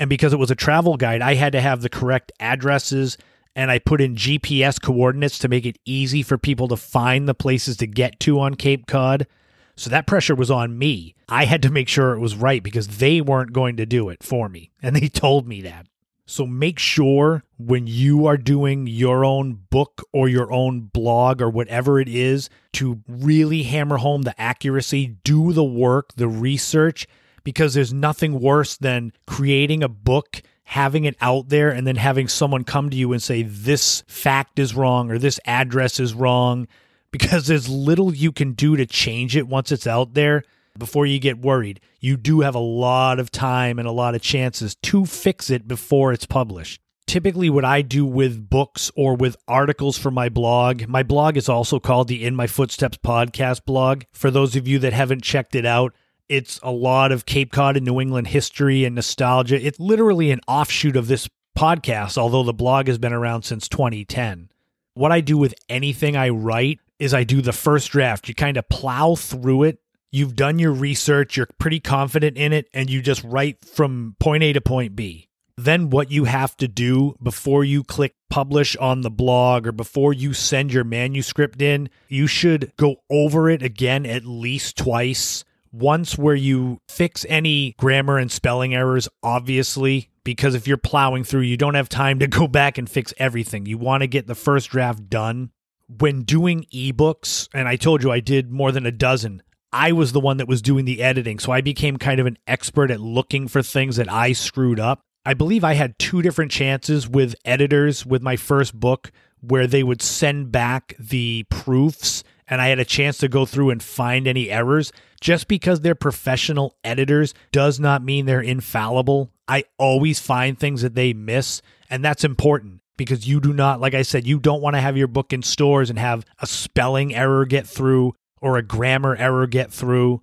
And 0.00 0.10
because 0.10 0.32
it 0.32 0.38
was 0.40 0.50
a 0.50 0.56
travel 0.56 0.96
guide, 0.96 1.22
I 1.22 1.34
had 1.34 1.52
to 1.52 1.60
have 1.60 1.80
the 1.80 1.88
correct 1.88 2.32
addresses 2.40 3.16
and 3.54 3.70
I 3.70 3.78
put 3.78 4.00
in 4.00 4.16
GPS 4.16 4.82
coordinates 4.82 5.38
to 5.38 5.48
make 5.48 5.64
it 5.64 5.78
easy 5.84 6.24
for 6.24 6.36
people 6.36 6.66
to 6.68 6.76
find 6.76 7.28
the 7.28 7.34
places 7.34 7.76
to 7.76 7.86
get 7.86 8.18
to 8.20 8.40
on 8.40 8.56
Cape 8.56 8.88
Cod. 8.88 9.28
So 9.76 9.90
that 9.90 10.08
pressure 10.08 10.34
was 10.34 10.50
on 10.50 10.76
me. 10.76 11.14
I 11.28 11.44
had 11.44 11.62
to 11.62 11.70
make 11.70 11.88
sure 11.88 12.12
it 12.12 12.20
was 12.20 12.34
right 12.34 12.60
because 12.60 12.98
they 12.98 13.20
weren't 13.20 13.52
going 13.52 13.76
to 13.76 13.86
do 13.86 14.08
it 14.08 14.24
for 14.24 14.48
me. 14.48 14.72
And 14.82 14.96
they 14.96 15.06
told 15.08 15.46
me 15.46 15.62
that. 15.62 15.86
So 16.30 16.46
make 16.46 16.78
sure 16.78 17.42
when 17.56 17.86
you 17.86 18.26
are 18.26 18.36
doing 18.36 18.86
your 18.86 19.24
own 19.24 19.60
book 19.70 20.06
or 20.12 20.28
your 20.28 20.52
own 20.52 20.82
blog 20.82 21.40
or 21.40 21.48
whatever 21.48 21.98
it 22.00 22.08
is 22.08 22.50
to 22.74 23.00
really 23.08 23.62
hammer 23.62 23.96
home 23.96 24.22
the 24.22 24.38
accuracy, 24.38 25.16
do 25.24 25.54
the 25.54 25.64
work, 25.64 26.12
the 26.16 26.28
research, 26.28 27.06
because 27.44 27.72
there's 27.72 27.94
nothing 27.94 28.40
worse 28.40 28.76
than 28.76 29.14
creating 29.26 29.82
a 29.82 29.88
book, 29.88 30.42
having 30.64 31.06
it 31.06 31.16
out 31.22 31.48
there, 31.48 31.70
and 31.70 31.86
then 31.86 31.96
having 31.96 32.28
someone 32.28 32.62
come 32.62 32.90
to 32.90 32.96
you 32.96 33.14
and 33.14 33.22
say, 33.22 33.42
this 33.42 34.04
fact 34.06 34.58
is 34.58 34.74
wrong 34.74 35.10
or 35.10 35.16
this 35.16 35.40
address 35.46 35.98
is 35.98 36.12
wrong 36.12 36.68
because 37.10 37.46
there's 37.46 37.70
little 37.70 38.14
you 38.14 38.32
can 38.32 38.52
do 38.52 38.76
to 38.76 38.84
change 38.84 39.34
it 39.34 39.48
once 39.48 39.72
it's 39.72 39.86
out 39.86 40.12
there 40.12 40.44
before 40.78 41.06
you 41.06 41.18
get 41.18 41.38
worried. 41.38 41.80
You 42.00 42.16
do 42.16 42.40
have 42.40 42.54
a 42.54 42.60
lot 42.60 43.18
of 43.18 43.30
time 43.30 43.78
and 43.78 43.88
a 43.88 43.92
lot 43.92 44.14
of 44.14 44.22
chances 44.22 44.74
to 44.84 45.04
fix 45.04 45.50
it 45.50 45.66
before 45.66 46.12
it's 46.12 46.26
published. 46.26 46.80
Typically, 47.06 47.48
what 47.48 47.64
I 47.64 47.80
do 47.80 48.04
with 48.04 48.50
books 48.50 48.90
or 48.94 49.16
with 49.16 49.36
articles 49.48 49.96
for 49.96 50.10
my 50.10 50.28
blog, 50.28 50.86
my 50.88 51.02
blog 51.02 51.38
is 51.38 51.48
also 51.48 51.80
called 51.80 52.06
the 52.08 52.22
In 52.22 52.36
My 52.36 52.46
Footsteps 52.46 52.98
podcast 52.98 53.64
blog. 53.64 54.02
For 54.12 54.30
those 54.30 54.56
of 54.56 54.68
you 54.68 54.78
that 54.80 54.92
haven't 54.92 55.22
checked 55.22 55.54
it 55.54 55.64
out, 55.64 55.94
it's 56.28 56.60
a 56.62 56.70
lot 56.70 57.10
of 57.10 57.24
Cape 57.24 57.50
Cod 57.50 57.78
and 57.78 57.86
New 57.86 58.00
England 58.00 58.28
history 58.28 58.84
and 58.84 58.94
nostalgia. 58.94 59.64
It's 59.64 59.80
literally 59.80 60.30
an 60.30 60.40
offshoot 60.46 60.96
of 60.96 61.08
this 61.08 61.28
podcast, 61.58 62.18
although 62.18 62.42
the 62.42 62.52
blog 62.52 62.86
has 62.86 62.98
been 62.98 63.14
around 63.14 63.42
since 63.42 63.68
2010. 63.68 64.50
What 64.92 65.10
I 65.10 65.20
do 65.22 65.38
with 65.38 65.54
anything 65.68 66.16
I 66.16 66.28
write 66.28 66.80
is 66.98 67.14
I 67.14 67.24
do 67.24 67.40
the 67.40 67.52
first 67.52 67.90
draft. 67.90 68.28
You 68.28 68.34
kind 68.34 68.56
of 68.56 68.68
plow 68.68 69.14
through 69.14 69.62
it. 69.64 69.78
You've 70.10 70.36
done 70.36 70.58
your 70.58 70.72
research, 70.72 71.36
you're 71.36 71.48
pretty 71.58 71.80
confident 71.80 72.38
in 72.38 72.52
it, 72.52 72.68
and 72.72 72.88
you 72.88 73.02
just 73.02 73.22
write 73.24 73.64
from 73.64 74.16
point 74.18 74.42
A 74.42 74.54
to 74.54 74.60
point 74.60 74.96
B. 74.96 75.28
Then, 75.58 75.90
what 75.90 76.10
you 76.10 76.24
have 76.24 76.56
to 76.58 76.68
do 76.68 77.16
before 77.22 77.64
you 77.64 77.82
click 77.82 78.14
publish 78.30 78.76
on 78.76 79.00
the 79.00 79.10
blog 79.10 79.66
or 79.66 79.72
before 79.72 80.12
you 80.12 80.32
send 80.32 80.72
your 80.72 80.84
manuscript 80.84 81.60
in, 81.60 81.90
you 82.08 82.26
should 82.26 82.72
go 82.76 82.96
over 83.10 83.50
it 83.50 83.62
again 83.62 84.06
at 84.06 84.24
least 84.24 84.78
twice. 84.78 85.44
Once 85.72 86.16
where 86.16 86.34
you 86.34 86.78
fix 86.88 87.26
any 87.28 87.74
grammar 87.78 88.18
and 88.18 88.32
spelling 88.32 88.74
errors, 88.74 89.08
obviously, 89.22 90.08
because 90.24 90.54
if 90.54 90.66
you're 90.68 90.76
plowing 90.76 91.24
through, 91.24 91.40
you 91.40 91.56
don't 91.56 91.74
have 91.74 91.88
time 91.88 92.18
to 92.20 92.26
go 92.26 92.46
back 92.46 92.78
and 92.78 92.88
fix 92.88 93.12
everything. 93.18 93.66
You 93.66 93.76
want 93.76 94.02
to 94.02 94.06
get 94.06 94.26
the 94.26 94.34
first 94.34 94.70
draft 94.70 95.10
done 95.10 95.50
when 95.88 96.22
doing 96.22 96.66
ebooks, 96.72 97.48
and 97.52 97.66
I 97.66 97.76
told 97.76 98.02
you 98.02 98.10
I 98.10 98.20
did 98.20 98.50
more 98.50 98.72
than 98.72 98.86
a 98.86 98.92
dozen, 98.92 99.42
I 99.72 99.92
was 99.92 100.12
the 100.12 100.20
one 100.20 100.38
that 100.38 100.48
was 100.48 100.62
doing 100.62 100.84
the 100.84 101.02
editing. 101.02 101.38
So 101.38 101.52
I 101.52 101.60
became 101.60 101.96
kind 101.96 102.20
of 102.20 102.26
an 102.26 102.38
expert 102.46 102.90
at 102.90 103.00
looking 103.00 103.48
for 103.48 103.62
things 103.62 103.96
that 103.96 104.10
I 104.10 104.32
screwed 104.32 104.80
up. 104.80 105.00
I 105.24 105.34
believe 105.34 105.64
I 105.64 105.74
had 105.74 105.98
two 105.98 106.22
different 106.22 106.50
chances 106.50 107.08
with 107.08 107.34
editors 107.44 108.06
with 108.06 108.22
my 108.22 108.36
first 108.36 108.78
book 108.78 109.10
where 109.40 109.66
they 109.66 109.82
would 109.82 110.02
send 110.02 110.50
back 110.50 110.94
the 110.98 111.44
proofs 111.50 112.24
and 112.48 112.60
I 112.60 112.68
had 112.68 112.78
a 112.78 112.84
chance 112.84 113.18
to 113.18 113.28
go 113.28 113.44
through 113.44 113.70
and 113.70 113.82
find 113.82 114.26
any 114.26 114.50
errors. 114.50 114.92
Just 115.20 115.48
because 115.48 115.80
they're 115.80 115.94
professional 115.94 116.76
editors 116.82 117.34
does 117.52 117.78
not 117.78 118.02
mean 118.02 118.26
they're 118.26 118.40
infallible. 118.40 119.30
I 119.46 119.64
always 119.76 120.18
find 120.18 120.58
things 120.58 120.82
that 120.82 120.94
they 120.94 121.12
miss, 121.12 121.62
and 121.90 122.04
that's 122.04 122.24
important 122.24 122.80
because 122.96 123.26
you 123.28 123.40
do 123.40 123.52
not, 123.52 123.80
like 123.80 123.94
I 123.94 124.02
said, 124.02 124.26
you 124.26 124.38
don't 124.38 124.62
want 124.62 124.76
to 124.76 124.80
have 124.80 124.96
your 124.96 125.08
book 125.08 125.32
in 125.32 125.42
stores 125.42 125.90
and 125.90 125.98
have 125.98 126.24
a 126.40 126.46
spelling 126.46 127.14
error 127.14 127.44
get 127.44 127.66
through 127.66 128.14
or 128.40 128.56
a 128.56 128.62
grammar 128.62 129.16
error 129.16 129.46
get 129.46 129.72
through. 129.72 130.20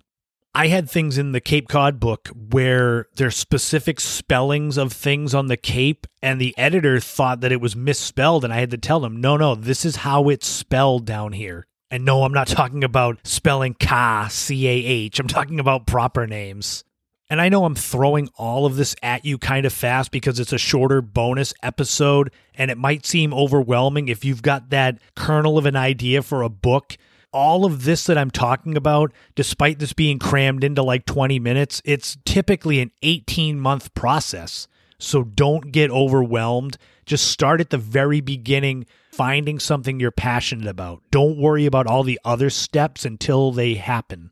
I 0.54 0.68
had 0.68 0.88
things 0.88 1.18
in 1.18 1.32
the 1.32 1.40
Cape 1.40 1.68
Cod 1.68 2.00
book 2.00 2.30
where 2.50 3.08
there's 3.16 3.36
specific 3.36 4.00
spellings 4.00 4.78
of 4.78 4.90
things 4.90 5.34
on 5.34 5.48
the 5.48 5.56
Cape, 5.58 6.06
and 6.22 6.40
the 6.40 6.54
editor 6.56 6.98
thought 6.98 7.42
that 7.42 7.52
it 7.52 7.60
was 7.60 7.76
misspelled, 7.76 8.42
and 8.42 8.54
I 8.54 8.60
had 8.60 8.70
to 8.70 8.78
tell 8.78 9.00
them, 9.00 9.20
no, 9.20 9.36
no, 9.36 9.54
this 9.54 9.84
is 9.84 9.96
how 9.96 10.30
it's 10.30 10.46
spelled 10.46 11.04
down 11.04 11.32
here. 11.32 11.66
And 11.90 12.06
no, 12.06 12.24
I'm 12.24 12.32
not 12.32 12.48
talking 12.48 12.84
about 12.84 13.18
spelling 13.24 13.74
Ka, 13.74 14.28
C 14.30 14.66
A 14.66 14.72
H. 14.72 15.20
I'm 15.20 15.28
talking 15.28 15.60
about 15.60 15.86
proper 15.86 16.26
names. 16.26 16.84
And 17.28 17.40
I 17.40 17.48
know 17.48 17.64
I'm 17.64 17.74
throwing 17.74 18.28
all 18.38 18.66
of 18.66 18.76
this 18.76 18.96
at 19.02 19.24
you 19.24 19.36
kind 19.36 19.66
of 19.66 19.72
fast 19.72 20.10
because 20.10 20.40
it's 20.40 20.52
a 20.52 20.58
shorter 20.58 21.02
bonus 21.02 21.52
episode, 21.62 22.32
and 22.54 22.70
it 22.70 22.78
might 22.78 23.04
seem 23.04 23.34
overwhelming 23.34 24.08
if 24.08 24.24
you've 24.24 24.42
got 24.42 24.70
that 24.70 25.00
kernel 25.16 25.58
of 25.58 25.66
an 25.66 25.76
idea 25.76 26.22
for 26.22 26.42
a 26.42 26.48
book 26.48 26.96
all 27.32 27.64
of 27.64 27.84
this 27.84 28.04
that 28.06 28.18
I'm 28.18 28.30
talking 28.30 28.76
about, 28.76 29.12
despite 29.34 29.78
this 29.78 29.92
being 29.92 30.18
crammed 30.18 30.64
into 30.64 30.82
like 30.82 31.06
20 31.06 31.38
minutes, 31.38 31.82
it's 31.84 32.16
typically 32.24 32.80
an 32.80 32.90
18 33.02 33.60
month 33.60 33.94
process. 33.94 34.68
So 34.98 35.22
don't 35.22 35.72
get 35.72 35.90
overwhelmed. 35.90 36.78
Just 37.04 37.28
start 37.28 37.60
at 37.60 37.70
the 37.70 37.78
very 37.78 38.20
beginning, 38.20 38.86
finding 39.12 39.58
something 39.58 40.00
you're 40.00 40.10
passionate 40.10 40.66
about. 40.66 41.02
Don't 41.10 41.38
worry 41.38 41.66
about 41.66 41.86
all 41.86 42.02
the 42.02 42.20
other 42.24 42.50
steps 42.50 43.04
until 43.04 43.52
they 43.52 43.74
happen. 43.74 44.30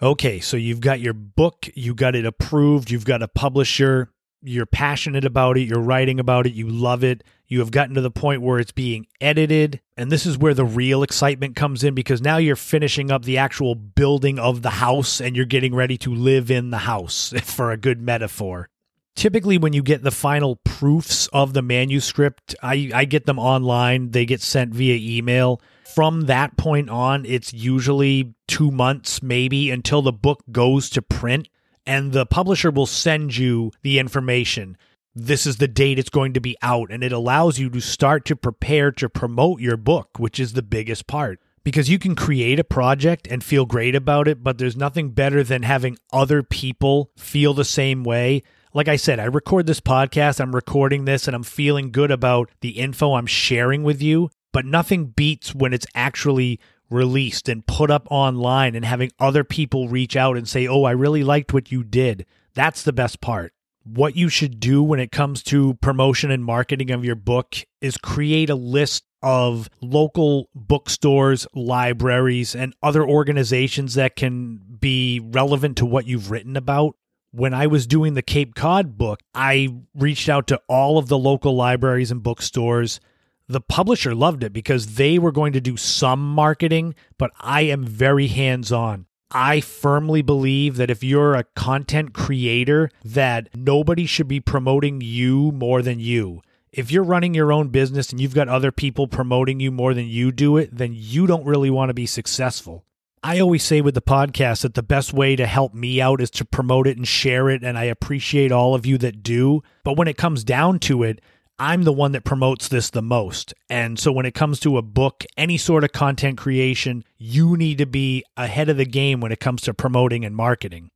Okay, 0.00 0.40
so 0.40 0.56
you've 0.56 0.80
got 0.80 1.00
your 1.00 1.12
book, 1.12 1.68
you 1.74 1.94
got 1.94 2.14
it 2.14 2.26
approved, 2.26 2.90
you've 2.90 3.04
got 3.04 3.22
a 3.22 3.28
publisher, 3.28 4.10
you're 4.44 4.66
passionate 4.66 5.24
about 5.24 5.56
it, 5.56 5.62
you're 5.62 5.80
writing 5.80 6.20
about 6.20 6.46
it, 6.46 6.52
you 6.52 6.68
love 6.68 7.02
it, 7.02 7.24
you 7.46 7.60
have 7.60 7.70
gotten 7.70 7.94
to 7.94 8.00
the 8.00 8.10
point 8.10 8.42
where 8.42 8.58
it's 8.58 8.72
being 8.72 9.06
edited. 9.20 9.80
And 9.96 10.10
this 10.10 10.26
is 10.26 10.38
where 10.38 10.54
the 10.54 10.64
real 10.64 11.02
excitement 11.02 11.56
comes 11.56 11.84
in 11.84 11.94
because 11.94 12.20
now 12.20 12.36
you're 12.36 12.56
finishing 12.56 13.10
up 13.10 13.24
the 13.24 13.38
actual 13.38 13.74
building 13.74 14.38
of 14.38 14.62
the 14.62 14.70
house 14.70 15.20
and 15.20 15.36
you're 15.36 15.44
getting 15.44 15.74
ready 15.74 15.96
to 15.98 16.14
live 16.14 16.50
in 16.50 16.70
the 16.70 16.78
house, 16.78 17.32
for 17.42 17.70
a 17.70 17.76
good 17.76 18.00
metaphor. 18.00 18.68
Typically, 19.16 19.58
when 19.58 19.72
you 19.72 19.82
get 19.82 20.02
the 20.02 20.10
final 20.10 20.56
proofs 20.56 21.28
of 21.28 21.52
the 21.52 21.62
manuscript, 21.62 22.54
I, 22.62 22.90
I 22.92 23.04
get 23.04 23.26
them 23.26 23.38
online, 23.38 24.10
they 24.10 24.26
get 24.26 24.40
sent 24.40 24.74
via 24.74 24.96
email. 24.96 25.60
From 25.94 26.22
that 26.22 26.56
point 26.56 26.90
on, 26.90 27.24
it's 27.24 27.52
usually 27.52 28.34
two 28.48 28.72
months, 28.72 29.22
maybe, 29.22 29.70
until 29.70 30.02
the 30.02 30.12
book 30.12 30.42
goes 30.50 30.90
to 30.90 31.02
print 31.02 31.48
and 31.86 32.12
the 32.12 32.26
publisher 32.26 32.70
will 32.70 32.86
send 32.86 33.36
you 33.36 33.72
the 33.82 33.98
information. 33.98 34.76
This 35.14 35.46
is 35.46 35.58
the 35.58 35.68
date 35.68 35.98
it's 35.98 36.10
going 36.10 36.32
to 36.32 36.40
be 36.40 36.56
out, 36.60 36.90
and 36.90 37.04
it 37.04 37.12
allows 37.12 37.58
you 37.58 37.70
to 37.70 37.80
start 37.80 38.24
to 38.26 38.36
prepare 38.36 38.90
to 38.92 39.08
promote 39.08 39.60
your 39.60 39.76
book, 39.76 40.18
which 40.18 40.40
is 40.40 40.52
the 40.52 40.62
biggest 40.62 41.06
part. 41.06 41.40
Because 41.62 41.88
you 41.88 41.98
can 41.98 42.14
create 42.14 42.58
a 42.58 42.64
project 42.64 43.26
and 43.30 43.42
feel 43.42 43.64
great 43.64 43.94
about 43.94 44.28
it, 44.28 44.42
but 44.42 44.58
there's 44.58 44.76
nothing 44.76 45.10
better 45.10 45.42
than 45.42 45.62
having 45.62 45.96
other 46.12 46.42
people 46.42 47.10
feel 47.16 47.54
the 47.54 47.64
same 47.64 48.04
way. 48.04 48.42
Like 48.74 48.88
I 48.88 48.96
said, 48.96 49.20
I 49.20 49.24
record 49.24 49.66
this 49.66 49.80
podcast, 49.80 50.40
I'm 50.40 50.54
recording 50.54 51.04
this, 51.04 51.26
and 51.26 51.34
I'm 51.34 51.44
feeling 51.44 51.92
good 51.92 52.10
about 52.10 52.50
the 52.60 52.70
info 52.70 53.14
I'm 53.14 53.26
sharing 53.26 53.84
with 53.84 54.02
you, 54.02 54.30
but 54.52 54.66
nothing 54.66 55.06
beats 55.06 55.54
when 55.54 55.72
it's 55.72 55.86
actually 55.94 56.58
released 56.90 57.48
and 57.48 57.66
put 57.66 57.90
up 57.90 58.06
online 58.10 58.74
and 58.74 58.84
having 58.84 59.10
other 59.18 59.44
people 59.44 59.88
reach 59.88 60.16
out 60.16 60.36
and 60.36 60.48
say, 60.48 60.66
Oh, 60.66 60.84
I 60.84 60.92
really 60.92 61.24
liked 61.24 61.52
what 61.52 61.72
you 61.72 61.82
did. 61.82 62.26
That's 62.54 62.82
the 62.82 62.92
best 62.92 63.20
part. 63.20 63.52
What 63.84 64.16
you 64.16 64.28
should 64.28 64.60
do 64.60 64.82
when 64.82 65.00
it 65.00 65.12
comes 65.12 65.42
to 65.44 65.74
promotion 65.74 66.30
and 66.30 66.44
marketing 66.44 66.90
of 66.90 67.04
your 67.04 67.16
book 67.16 67.56
is 67.80 67.96
create 67.98 68.48
a 68.48 68.54
list 68.54 69.04
of 69.22 69.68
local 69.80 70.48
bookstores, 70.54 71.46
libraries, 71.54 72.54
and 72.54 72.74
other 72.82 73.02
organizations 73.02 73.94
that 73.94 74.16
can 74.16 74.60
be 74.80 75.18
relevant 75.18 75.78
to 75.78 75.86
what 75.86 76.06
you've 76.06 76.30
written 76.30 76.56
about. 76.56 76.96
When 77.30 77.52
I 77.52 77.66
was 77.66 77.86
doing 77.86 78.14
the 78.14 78.22
Cape 78.22 78.54
Cod 78.54 78.96
book, 78.96 79.20
I 79.34 79.68
reached 79.94 80.28
out 80.28 80.46
to 80.48 80.60
all 80.68 80.98
of 80.98 81.08
the 81.08 81.18
local 81.18 81.56
libraries 81.56 82.10
and 82.10 82.22
bookstores 82.22 83.00
the 83.48 83.60
publisher 83.60 84.14
loved 84.14 84.42
it 84.42 84.52
because 84.52 84.94
they 84.94 85.18
were 85.18 85.32
going 85.32 85.52
to 85.52 85.60
do 85.60 85.76
some 85.76 86.34
marketing, 86.34 86.94
but 87.18 87.30
I 87.40 87.62
am 87.62 87.86
very 87.86 88.28
hands 88.28 88.72
on. 88.72 89.06
I 89.30 89.60
firmly 89.60 90.22
believe 90.22 90.76
that 90.76 90.90
if 90.90 91.02
you're 91.02 91.34
a 91.34 91.44
content 91.56 92.14
creator 92.14 92.90
that 93.04 93.48
nobody 93.54 94.06
should 94.06 94.28
be 94.28 94.40
promoting 94.40 95.00
you 95.00 95.50
more 95.52 95.82
than 95.82 95.98
you. 95.98 96.40
If 96.72 96.90
you're 96.90 97.04
running 97.04 97.34
your 97.34 97.52
own 97.52 97.68
business 97.68 98.10
and 98.10 98.20
you've 98.20 98.34
got 98.34 98.48
other 98.48 98.72
people 98.72 99.06
promoting 99.06 99.60
you 99.60 99.70
more 99.70 99.94
than 99.94 100.06
you 100.06 100.32
do 100.32 100.56
it, 100.56 100.76
then 100.76 100.92
you 100.94 101.26
don't 101.26 101.46
really 101.46 101.70
want 101.70 101.90
to 101.90 101.94
be 101.94 102.06
successful. 102.06 102.84
I 103.24 103.40
always 103.40 103.62
say 103.62 103.80
with 103.80 103.94
the 103.94 104.02
podcast 104.02 104.62
that 104.62 104.74
the 104.74 104.82
best 104.82 105.14
way 105.14 105.34
to 105.34 105.46
help 105.46 105.72
me 105.72 106.00
out 106.00 106.20
is 106.20 106.30
to 106.32 106.44
promote 106.44 106.86
it 106.86 106.98
and 106.98 107.08
share 107.08 107.48
it, 107.48 107.64
and 107.64 107.78
I 107.78 107.84
appreciate 107.84 108.52
all 108.52 108.74
of 108.74 108.84
you 108.84 108.98
that 108.98 109.22
do. 109.22 109.62
But 109.82 109.96
when 109.96 110.08
it 110.08 110.18
comes 110.18 110.44
down 110.44 110.78
to 110.80 111.02
it, 111.02 111.22
I'm 111.58 111.84
the 111.84 111.92
one 111.92 112.12
that 112.12 112.24
promotes 112.24 112.68
this 112.68 112.90
the 112.90 113.02
most. 113.02 113.54
And 113.70 113.98
so 113.98 114.10
when 114.10 114.26
it 114.26 114.34
comes 114.34 114.58
to 114.60 114.76
a 114.76 114.82
book, 114.82 115.24
any 115.36 115.56
sort 115.56 115.84
of 115.84 115.92
content 115.92 116.36
creation, 116.36 117.04
you 117.16 117.56
need 117.56 117.78
to 117.78 117.86
be 117.86 118.24
ahead 118.36 118.68
of 118.68 118.76
the 118.76 118.84
game 118.84 119.20
when 119.20 119.32
it 119.32 119.40
comes 119.40 119.62
to 119.62 119.74
promoting 119.74 120.24
and 120.24 120.34
marketing. 120.34 120.90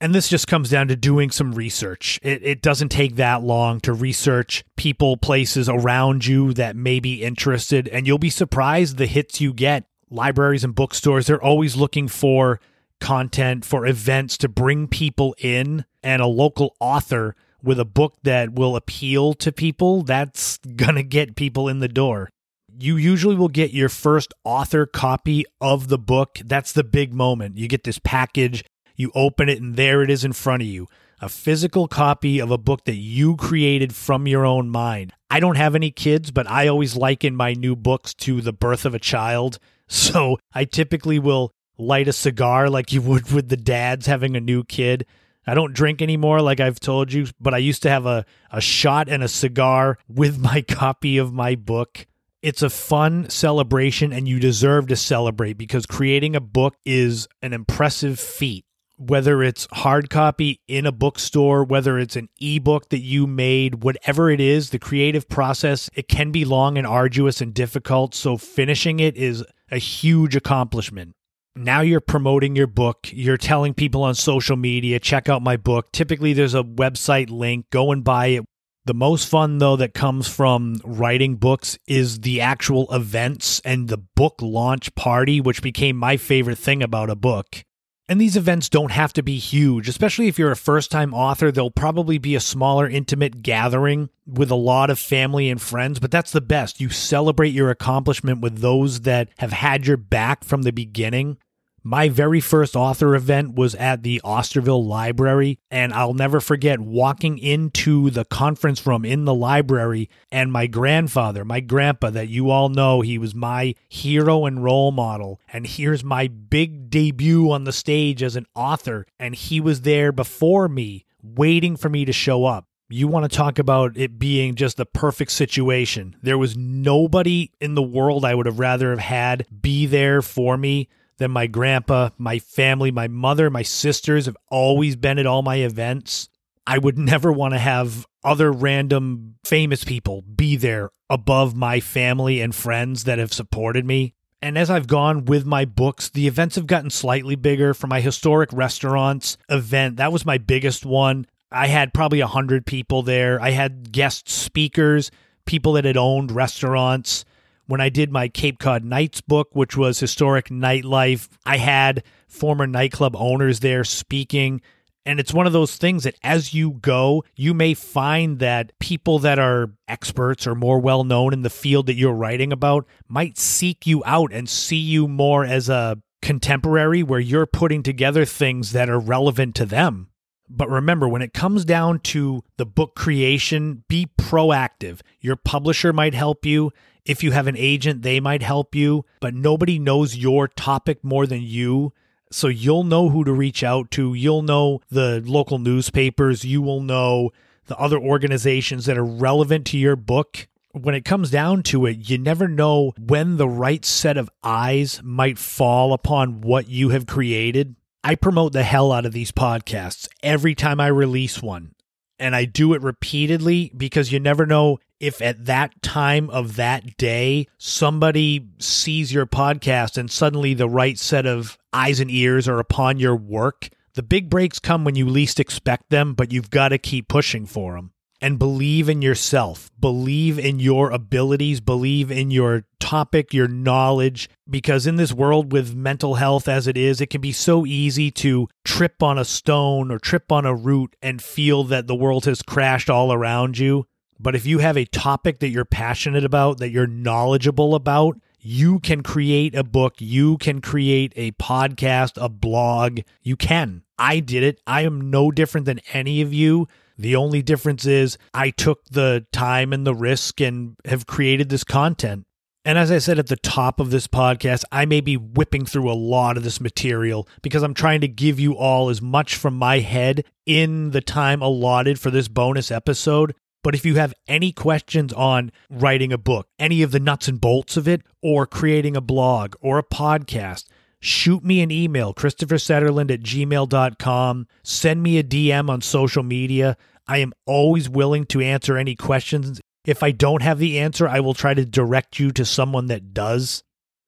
And 0.00 0.14
this 0.14 0.28
just 0.28 0.46
comes 0.46 0.70
down 0.70 0.88
to 0.88 0.96
doing 0.96 1.30
some 1.30 1.52
research. 1.52 2.20
It, 2.22 2.42
it 2.44 2.62
doesn't 2.62 2.90
take 2.90 3.16
that 3.16 3.42
long 3.42 3.80
to 3.80 3.92
research 3.92 4.64
people, 4.76 5.16
places 5.16 5.68
around 5.68 6.26
you 6.26 6.52
that 6.54 6.76
may 6.76 7.00
be 7.00 7.22
interested, 7.22 7.88
and 7.88 8.06
you'll 8.06 8.18
be 8.18 8.30
surprised 8.30 8.98
the 8.98 9.06
hits 9.06 9.40
you 9.40 9.52
get. 9.52 9.84
Libraries 10.10 10.62
and 10.62 10.74
bookstores, 10.74 11.26
they're 11.26 11.42
always 11.42 11.74
looking 11.74 12.06
for 12.06 12.60
content, 13.00 13.64
for 13.64 13.86
events 13.86 14.36
to 14.38 14.48
bring 14.48 14.86
people 14.88 15.34
in, 15.38 15.84
and 16.02 16.20
a 16.20 16.26
local 16.26 16.76
author 16.80 17.34
with 17.64 17.80
a 17.80 17.84
book 17.84 18.14
that 18.22 18.52
will 18.52 18.76
appeal 18.76 19.34
to 19.34 19.50
people, 19.52 20.02
that's 20.02 20.58
going 20.58 20.94
to 20.94 21.02
get 21.02 21.36
people 21.36 21.68
in 21.68 21.80
the 21.80 21.88
door. 21.88 22.28
You 22.76 22.96
usually 22.96 23.36
will 23.36 23.48
get 23.48 23.72
your 23.72 23.88
first 23.88 24.32
author 24.44 24.86
copy 24.86 25.44
of 25.60 25.88
the 25.88 25.98
book. 25.98 26.38
That's 26.44 26.72
the 26.72 26.84
big 26.84 27.12
moment. 27.12 27.56
You 27.56 27.68
get 27.68 27.84
this 27.84 27.98
package, 27.98 28.64
you 28.96 29.12
open 29.14 29.48
it, 29.48 29.60
and 29.60 29.76
there 29.76 30.02
it 30.02 30.10
is 30.10 30.24
in 30.24 30.32
front 30.32 30.62
of 30.62 30.68
you 30.68 30.88
a 31.24 31.28
physical 31.28 31.88
copy 31.88 32.38
of 32.38 32.50
a 32.50 32.58
book 32.58 32.84
that 32.84 32.96
you 32.96 33.34
created 33.36 33.94
from 33.94 34.26
your 34.26 34.44
own 34.44 34.68
mind. 34.68 35.12
I 35.30 35.40
don't 35.40 35.56
have 35.56 35.74
any 35.74 35.90
kids, 35.90 36.30
but 36.30 36.48
I 36.50 36.68
always 36.68 36.96
liken 36.96 37.34
my 37.34 37.54
new 37.54 37.74
books 37.74 38.12
to 38.14 38.42
the 38.42 38.52
birth 38.52 38.84
of 38.84 38.94
a 38.94 39.00
child. 39.00 39.58
So 39.86 40.38
I 40.54 40.64
typically 40.64 41.18
will 41.18 41.52
light 41.76 42.08
a 42.08 42.12
cigar 42.14 42.70
like 42.70 42.94
you 42.94 43.02
would 43.02 43.30
with 43.30 43.50
the 43.50 43.56
dads 43.58 44.06
having 44.06 44.34
a 44.34 44.40
new 44.40 44.64
kid. 44.64 45.04
I 45.46 45.54
don't 45.54 45.74
drink 45.74 46.00
anymore, 46.00 46.40
like 46.40 46.60
I've 46.60 46.80
told 46.80 47.12
you, 47.12 47.26
but 47.40 47.54
I 47.54 47.58
used 47.58 47.82
to 47.82 47.90
have 47.90 48.06
a, 48.06 48.24
a 48.50 48.60
shot 48.60 49.08
and 49.08 49.22
a 49.22 49.28
cigar 49.28 49.98
with 50.08 50.38
my 50.38 50.62
copy 50.68 51.18
of 51.18 51.32
my 51.32 51.54
book. 51.54 52.06
It's 52.42 52.62
a 52.62 52.70
fun 52.70 53.30
celebration, 53.30 54.12
and 54.12 54.28
you 54.28 54.38
deserve 54.38 54.88
to 54.88 54.96
celebrate 54.96 55.54
because 55.54 55.86
creating 55.86 56.36
a 56.36 56.40
book 56.40 56.76
is 56.84 57.26
an 57.42 57.52
impressive 57.52 58.20
feat. 58.20 58.64
Whether 58.96 59.42
it's 59.42 59.66
hard 59.72 60.08
copy 60.08 60.60
in 60.68 60.86
a 60.86 60.92
bookstore, 60.92 61.64
whether 61.64 61.98
it's 61.98 62.16
an 62.16 62.28
ebook 62.40 62.90
that 62.90 63.00
you 63.00 63.26
made, 63.26 63.82
whatever 63.82 64.30
it 64.30 64.40
is, 64.40 64.70
the 64.70 64.78
creative 64.78 65.28
process, 65.28 65.90
it 65.94 66.06
can 66.06 66.30
be 66.30 66.44
long 66.44 66.78
and 66.78 66.86
arduous 66.86 67.40
and 67.40 67.52
difficult. 67.52 68.14
So 68.14 68.36
finishing 68.36 69.00
it 69.00 69.16
is 69.16 69.44
a 69.70 69.78
huge 69.78 70.36
accomplishment 70.36 71.16
now 71.56 71.80
you're 71.80 72.00
promoting 72.00 72.56
your 72.56 72.66
book. 72.66 73.08
You're 73.12 73.36
telling 73.36 73.74
people 73.74 74.02
on 74.02 74.14
social 74.14 74.56
media, 74.56 74.98
check 74.98 75.28
out 75.28 75.42
my 75.42 75.56
book. 75.56 75.92
Typically, 75.92 76.32
there's 76.32 76.54
a 76.54 76.62
website 76.62 77.30
link. 77.30 77.66
Go 77.70 77.92
and 77.92 78.02
buy 78.02 78.26
it. 78.28 78.44
The 78.86 78.94
most 78.94 79.28
fun, 79.28 79.58
though, 79.58 79.76
that 79.76 79.94
comes 79.94 80.28
from 80.28 80.80
writing 80.84 81.36
books 81.36 81.78
is 81.86 82.20
the 82.20 82.42
actual 82.42 82.92
events 82.92 83.60
and 83.64 83.88
the 83.88 83.96
book 83.96 84.34
launch 84.42 84.94
party, 84.94 85.40
which 85.40 85.62
became 85.62 85.96
my 85.96 86.18
favorite 86.18 86.58
thing 86.58 86.82
about 86.82 87.08
a 87.08 87.16
book. 87.16 87.64
And 88.06 88.20
these 88.20 88.36
events 88.36 88.68
don't 88.68 88.92
have 88.92 89.14
to 89.14 89.22
be 89.22 89.38
huge, 89.38 89.88
especially 89.88 90.28
if 90.28 90.38
you're 90.38 90.50
a 90.50 90.56
first 90.56 90.90
time 90.90 91.14
author. 91.14 91.50
They'll 91.50 91.70
probably 91.70 92.18
be 92.18 92.34
a 92.34 92.40
smaller, 92.40 92.86
intimate 92.86 93.42
gathering 93.42 94.10
with 94.26 94.50
a 94.50 94.56
lot 94.56 94.90
of 94.90 94.98
family 94.98 95.48
and 95.48 95.60
friends, 95.60 95.98
but 96.00 96.10
that's 96.10 96.32
the 96.32 96.42
best. 96.42 96.80
You 96.80 96.90
celebrate 96.90 97.54
your 97.54 97.70
accomplishment 97.70 98.40
with 98.40 98.58
those 98.58 99.02
that 99.02 99.30
have 99.38 99.52
had 99.52 99.86
your 99.86 99.96
back 99.96 100.44
from 100.44 100.62
the 100.62 100.72
beginning. 100.72 101.38
My 101.86 102.08
very 102.08 102.40
first 102.40 102.76
author 102.76 103.14
event 103.14 103.56
was 103.56 103.74
at 103.74 104.02
the 104.02 104.18
Osterville 104.24 104.86
Library, 104.86 105.58
and 105.70 105.92
I'll 105.92 106.14
never 106.14 106.40
forget 106.40 106.80
walking 106.80 107.36
into 107.36 108.08
the 108.08 108.24
conference 108.24 108.86
room 108.86 109.04
in 109.04 109.26
the 109.26 109.34
library 109.34 110.08
and 110.32 110.50
my 110.50 110.66
grandfather, 110.66 111.44
my 111.44 111.60
grandpa, 111.60 112.08
that 112.08 112.28
you 112.28 112.48
all 112.48 112.70
know, 112.70 113.02
he 113.02 113.18
was 113.18 113.34
my 113.34 113.74
hero 113.86 114.46
and 114.46 114.64
role 114.64 114.92
model. 114.92 115.42
And 115.52 115.66
here's 115.66 116.02
my 116.02 116.26
big 116.26 116.88
debut 116.88 117.50
on 117.50 117.64
the 117.64 117.72
stage 117.72 118.22
as 118.22 118.34
an 118.34 118.46
author, 118.54 119.04
and 119.18 119.34
he 119.34 119.60
was 119.60 119.82
there 119.82 120.10
before 120.10 120.70
me, 120.70 121.04
waiting 121.22 121.76
for 121.76 121.90
me 121.90 122.06
to 122.06 122.14
show 122.14 122.46
up. 122.46 122.66
You 122.88 123.08
want 123.08 123.30
to 123.30 123.36
talk 123.36 123.58
about 123.58 123.94
it 123.98 124.18
being 124.18 124.54
just 124.54 124.78
the 124.78 124.86
perfect 124.86 125.32
situation. 125.32 126.16
There 126.22 126.38
was 126.38 126.56
nobody 126.56 127.50
in 127.60 127.74
the 127.74 127.82
world 127.82 128.24
I 128.24 128.34
would 128.34 128.46
have 128.46 128.58
rather 128.58 128.88
have 128.88 129.00
had 129.00 129.46
be 129.60 129.84
there 129.84 130.22
for 130.22 130.56
me 130.56 130.88
than 131.18 131.30
my 131.30 131.46
grandpa, 131.46 132.10
my 132.18 132.38
family, 132.38 132.90
my 132.90 133.08
mother, 133.08 133.50
my 133.50 133.62
sisters 133.62 134.26
have 134.26 134.36
always 134.50 134.96
been 134.96 135.18
at 135.18 135.26
all 135.26 135.42
my 135.42 135.56
events. 135.56 136.28
I 136.66 136.78
would 136.78 136.98
never 136.98 137.32
want 137.32 137.54
to 137.54 137.58
have 137.58 138.06
other 138.24 138.50
random 138.50 139.36
famous 139.44 139.84
people 139.84 140.22
be 140.22 140.56
there 140.56 140.90
above 141.10 141.54
my 141.54 141.80
family 141.80 142.40
and 142.40 142.54
friends 142.54 143.04
that 143.04 143.18
have 143.18 143.32
supported 143.32 143.84
me. 143.84 144.14
And 144.40 144.58
as 144.58 144.70
I've 144.70 144.86
gone 144.86 145.24
with 145.24 145.46
my 145.46 145.64
books, 145.64 146.10
the 146.10 146.26
events 146.26 146.56
have 146.56 146.66
gotten 146.66 146.90
slightly 146.90 147.34
bigger. 147.34 147.72
For 147.72 147.86
my 147.86 148.00
historic 148.00 148.52
restaurants 148.52 149.38
event, 149.48 149.96
that 149.96 150.12
was 150.12 150.26
my 150.26 150.38
biggest 150.38 150.84
one. 150.84 151.26
I 151.50 151.68
had 151.68 151.94
probably 151.94 152.20
100 152.20 152.66
people 152.66 153.02
there. 153.02 153.40
I 153.40 153.50
had 153.50 153.92
guest 153.92 154.28
speakers, 154.28 155.10
people 155.46 155.74
that 155.74 155.84
had 155.84 155.96
owned 155.96 156.32
restaurants. 156.32 157.24
When 157.66 157.80
I 157.80 157.88
did 157.88 158.12
my 158.12 158.28
Cape 158.28 158.58
Cod 158.58 158.84
Nights 158.84 159.20
book, 159.20 159.48
which 159.52 159.76
was 159.76 159.98
historic 159.98 160.48
nightlife, 160.48 161.28
I 161.46 161.56
had 161.56 162.02
former 162.28 162.66
nightclub 162.66 163.16
owners 163.16 163.60
there 163.60 163.84
speaking. 163.84 164.60
And 165.06 165.20
it's 165.20 165.34
one 165.34 165.46
of 165.46 165.52
those 165.52 165.76
things 165.76 166.04
that 166.04 166.16
as 166.22 166.54
you 166.54 166.72
go, 166.72 167.24
you 167.36 167.52
may 167.52 167.74
find 167.74 168.38
that 168.38 168.78
people 168.78 169.18
that 169.20 169.38
are 169.38 169.70
experts 169.86 170.46
or 170.46 170.54
more 170.54 170.78
well 170.78 171.04
known 171.04 171.32
in 171.32 171.42
the 171.42 171.50
field 171.50 171.86
that 171.86 171.94
you're 171.94 172.14
writing 172.14 172.52
about 172.52 172.86
might 173.08 173.38
seek 173.38 173.86
you 173.86 174.02
out 174.06 174.32
and 174.32 174.48
see 174.48 174.76
you 174.76 175.06
more 175.06 175.44
as 175.44 175.68
a 175.68 175.98
contemporary 176.22 177.02
where 177.02 177.20
you're 177.20 177.46
putting 177.46 177.82
together 177.82 178.24
things 178.24 178.72
that 178.72 178.88
are 178.88 178.98
relevant 178.98 179.54
to 179.56 179.66
them. 179.66 180.08
But 180.48 180.70
remember, 180.70 181.08
when 181.08 181.22
it 181.22 181.34
comes 181.34 181.64
down 181.64 182.00
to 182.00 182.42
the 182.56 182.66
book 182.66 182.94
creation, 182.94 183.84
be 183.88 184.08
proactive. 184.18 185.00
Your 185.20 185.36
publisher 185.36 185.92
might 185.92 186.14
help 186.14 186.46
you. 186.46 186.70
If 187.06 187.22
you 187.22 187.32
have 187.32 187.46
an 187.46 187.56
agent, 187.56 188.02
they 188.02 188.18
might 188.18 188.42
help 188.42 188.74
you, 188.74 189.04
but 189.20 189.34
nobody 189.34 189.78
knows 189.78 190.16
your 190.16 190.48
topic 190.48 191.04
more 191.04 191.26
than 191.26 191.42
you. 191.42 191.92
So 192.30 192.48
you'll 192.48 192.84
know 192.84 193.10
who 193.10 193.24
to 193.24 193.32
reach 193.32 193.62
out 193.62 193.90
to. 193.92 194.14
You'll 194.14 194.42
know 194.42 194.80
the 194.88 195.22
local 195.24 195.58
newspapers. 195.58 196.44
You 196.44 196.62
will 196.62 196.80
know 196.80 197.30
the 197.66 197.76
other 197.76 197.98
organizations 197.98 198.86
that 198.86 198.98
are 198.98 199.04
relevant 199.04 199.66
to 199.66 199.78
your 199.78 199.96
book. 199.96 200.48
When 200.72 200.94
it 200.94 201.04
comes 201.04 201.30
down 201.30 201.62
to 201.64 201.86
it, 201.86 202.08
you 202.08 202.18
never 202.18 202.48
know 202.48 202.92
when 202.98 203.36
the 203.36 203.48
right 203.48 203.84
set 203.84 204.16
of 204.16 204.30
eyes 204.42 205.00
might 205.04 205.38
fall 205.38 205.92
upon 205.92 206.40
what 206.40 206.68
you 206.68 206.88
have 206.88 207.06
created. 207.06 207.76
I 208.02 208.16
promote 208.16 208.52
the 208.52 208.64
hell 208.64 208.92
out 208.92 209.06
of 209.06 209.12
these 209.12 209.30
podcasts 209.30 210.08
every 210.22 210.54
time 210.54 210.80
I 210.80 210.88
release 210.88 211.40
one. 211.40 211.74
And 212.18 212.34
I 212.34 212.44
do 212.44 212.74
it 212.74 212.82
repeatedly 212.82 213.72
because 213.76 214.10
you 214.10 214.18
never 214.18 214.46
know 214.46 214.78
if 215.04 215.20
at 215.20 215.44
that 215.44 215.82
time 215.82 216.30
of 216.30 216.56
that 216.56 216.96
day 216.96 217.46
somebody 217.58 218.48
sees 218.58 219.12
your 219.12 219.26
podcast 219.26 219.98
and 219.98 220.10
suddenly 220.10 220.54
the 220.54 220.68
right 220.68 220.98
set 220.98 221.26
of 221.26 221.58
eyes 221.72 222.00
and 222.00 222.10
ears 222.10 222.48
are 222.48 222.58
upon 222.58 222.98
your 222.98 223.14
work. 223.14 223.68
The 223.94 224.02
big 224.02 224.30
breaks 224.30 224.58
come 224.58 224.82
when 224.84 224.96
you 224.96 225.06
least 225.06 225.38
expect 225.38 225.90
them, 225.90 226.14
but 226.14 226.32
you've 226.32 226.50
got 226.50 226.68
to 226.68 226.78
keep 226.78 227.08
pushing 227.08 227.46
for 227.46 227.74
them. 227.74 227.92
And 228.20 228.38
believe 228.38 228.88
in 228.88 229.02
yourself, 229.02 229.70
believe 229.78 230.38
in 230.38 230.58
your 230.58 230.90
abilities, 230.90 231.60
believe 231.60 232.10
in 232.10 232.30
your 232.30 232.64
topic, 232.80 233.34
your 233.34 233.48
knowledge, 233.48 234.30
because 234.48 234.86
in 234.86 234.96
this 234.96 235.12
world 235.12 235.52
with 235.52 235.74
mental 235.74 236.14
health 236.14 236.48
as 236.48 236.66
it 236.66 236.78
is, 236.78 237.02
it 237.02 237.10
can 237.10 237.20
be 237.20 237.32
so 237.32 237.66
easy 237.66 238.10
to 238.12 238.48
trip 238.64 239.02
on 239.02 239.18
a 239.18 239.24
stone 239.24 239.90
or 239.90 239.98
trip 239.98 240.32
on 240.32 240.46
a 240.46 240.54
root 240.54 240.96
and 241.02 241.20
feel 241.20 241.64
that 241.64 241.86
the 241.86 241.94
world 241.94 242.24
has 242.24 242.40
crashed 242.40 242.88
all 242.88 243.12
around 243.12 243.58
you. 243.58 243.86
But 244.18 244.34
if 244.34 244.46
you 244.46 244.58
have 244.58 244.76
a 244.76 244.84
topic 244.84 245.40
that 245.40 245.48
you're 245.48 245.64
passionate 245.64 246.24
about, 246.24 246.58
that 246.58 246.70
you're 246.70 246.86
knowledgeable 246.86 247.74
about, 247.74 248.18
you 248.40 248.78
can 248.78 249.02
create 249.02 249.54
a 249.54 249.64
book, 249.64 249.94
you 249.98 250.36
can 250.36 250.60
create 250.60 251.12
a 251.16 251.32
podcast, 251.32 252.22
a 252.22 252.28
blog. 252.28 253.00
You 253.22 253.36
can. 253.36 253.82
I 253.98 254.20
did 254.20 254.42
it. 254.42 254.60
I 254.66 254.82
am 254.82 255.10
no 255.10 255.30
different 255.30 255.64
than 255.64 255.80
any 255.92 256.20
of 256.20 256.34
you. 256.34 256.68
The 256.98 257.16
only 257.16 257.42
difference 257.42 257.86
is 257.86 258.18
I 258.32 258.50
took 258.50 258.84
the 258.84 259.26
time 259.32 259.72
and 259.72 259.86
the 259.86 259.94
risk 259.94 260.40
and 260.40 260.76
have 260.84 261.06
created 261.06 261.48
this 261.48 261.64
content. 261.64 262.26
And 262.66 262.78
as 262.78 262.90
I 262.90 262.98
said 262.98 263.18
at 263.18 263.26
the 263.26 263.36
top 263.36 263.78
of 263.78 263.90
this 263.90 264.06
podcast, 264.06 264.64
I 264.72 264.86
may 264.86 265.02
be 265.02 265.18
whipping 265.18 265.66
through 265.66 265.90
a 265.90 265.92
lot 265.92 266.38
of 266.38 266.44
this 266.44 266.62
material 266.62 267.28
because 267.42 267.62
I'm 267.62 267.74
trying 267.74 268.00
to 268.00 268.08
give 268.08 268.40
you 268.40 268.56
all 268.56 268.88
as 268.88 269.02
much 269.02 269.36
from 269.36 269.54
my 269.54 269.80
head 269.80 270.24
in 270.46 270.90
the 270.92 271.02
time 271.02 271.42
allotted 271.42 272.00
for 272.00 272.10
this 272.10 272.28
bonus 272.28 272.70
episode. 272.70 273.34
But 273.64 273.74
if 273.74 273.84
you 273.86 273.94
have 273.96 274.14
any 274.28 274.52
questions 274.52 275.12
on 275.14 275.50
writing 275.70 276.12
a 276.12 276.18
book, 276.18 276.48
any 276.58 276.82
of 276.82 276.90
the 276.90 277.00
nuts 277.00 277.28
and 277.28 277.40
bolts 277.40 277.78
of 277.78 277.88
it, 277.88 278.02
or 278.22 278.46
creating 278.46 278.94
a 278.94 279.00
blog 279.00 279.54
or 279.58 279.78
a 279.78 279.82
podcast, 279.82 280.66
shoot 281.00 281.42
me 281.42 281.62
an 281.62 281.70
email, 281.70 282.12
Christopher 282.12 282.56
Setterlund 282.56 283.10
at 283.10 283.22
gmail.com. 283.22 284.46
Send 284.62 285.02
me 285.02 285.18
a 285.18 285.24
DM 285.24 285.70
on 285.70 285.80
social 285.80 286.22
media. 286.22 286.76
I 287.08 287.18
am 287.18 287.32
always 287.46 287.88
willing 287.88 288.26
to 288.26 288.42
answer 288.42 288.76
any 288.76 288.94
questions. 288.94 289.62
If 289.86 290.02
I 290.02 290.10
don't 290.10 290.42
have 290.42 290.58
the 290.58 290.78
answer, 290.78 291.08
I 291.08 291.20
will 291.20 291.34
try 291.34 291.54
to 291.54 291.64
direct 291.64 292.18
you 292.18 292.32
to 292.32 292.44
someone 292.44 292.88
that 292.88 293.14
does. 293.14 293.62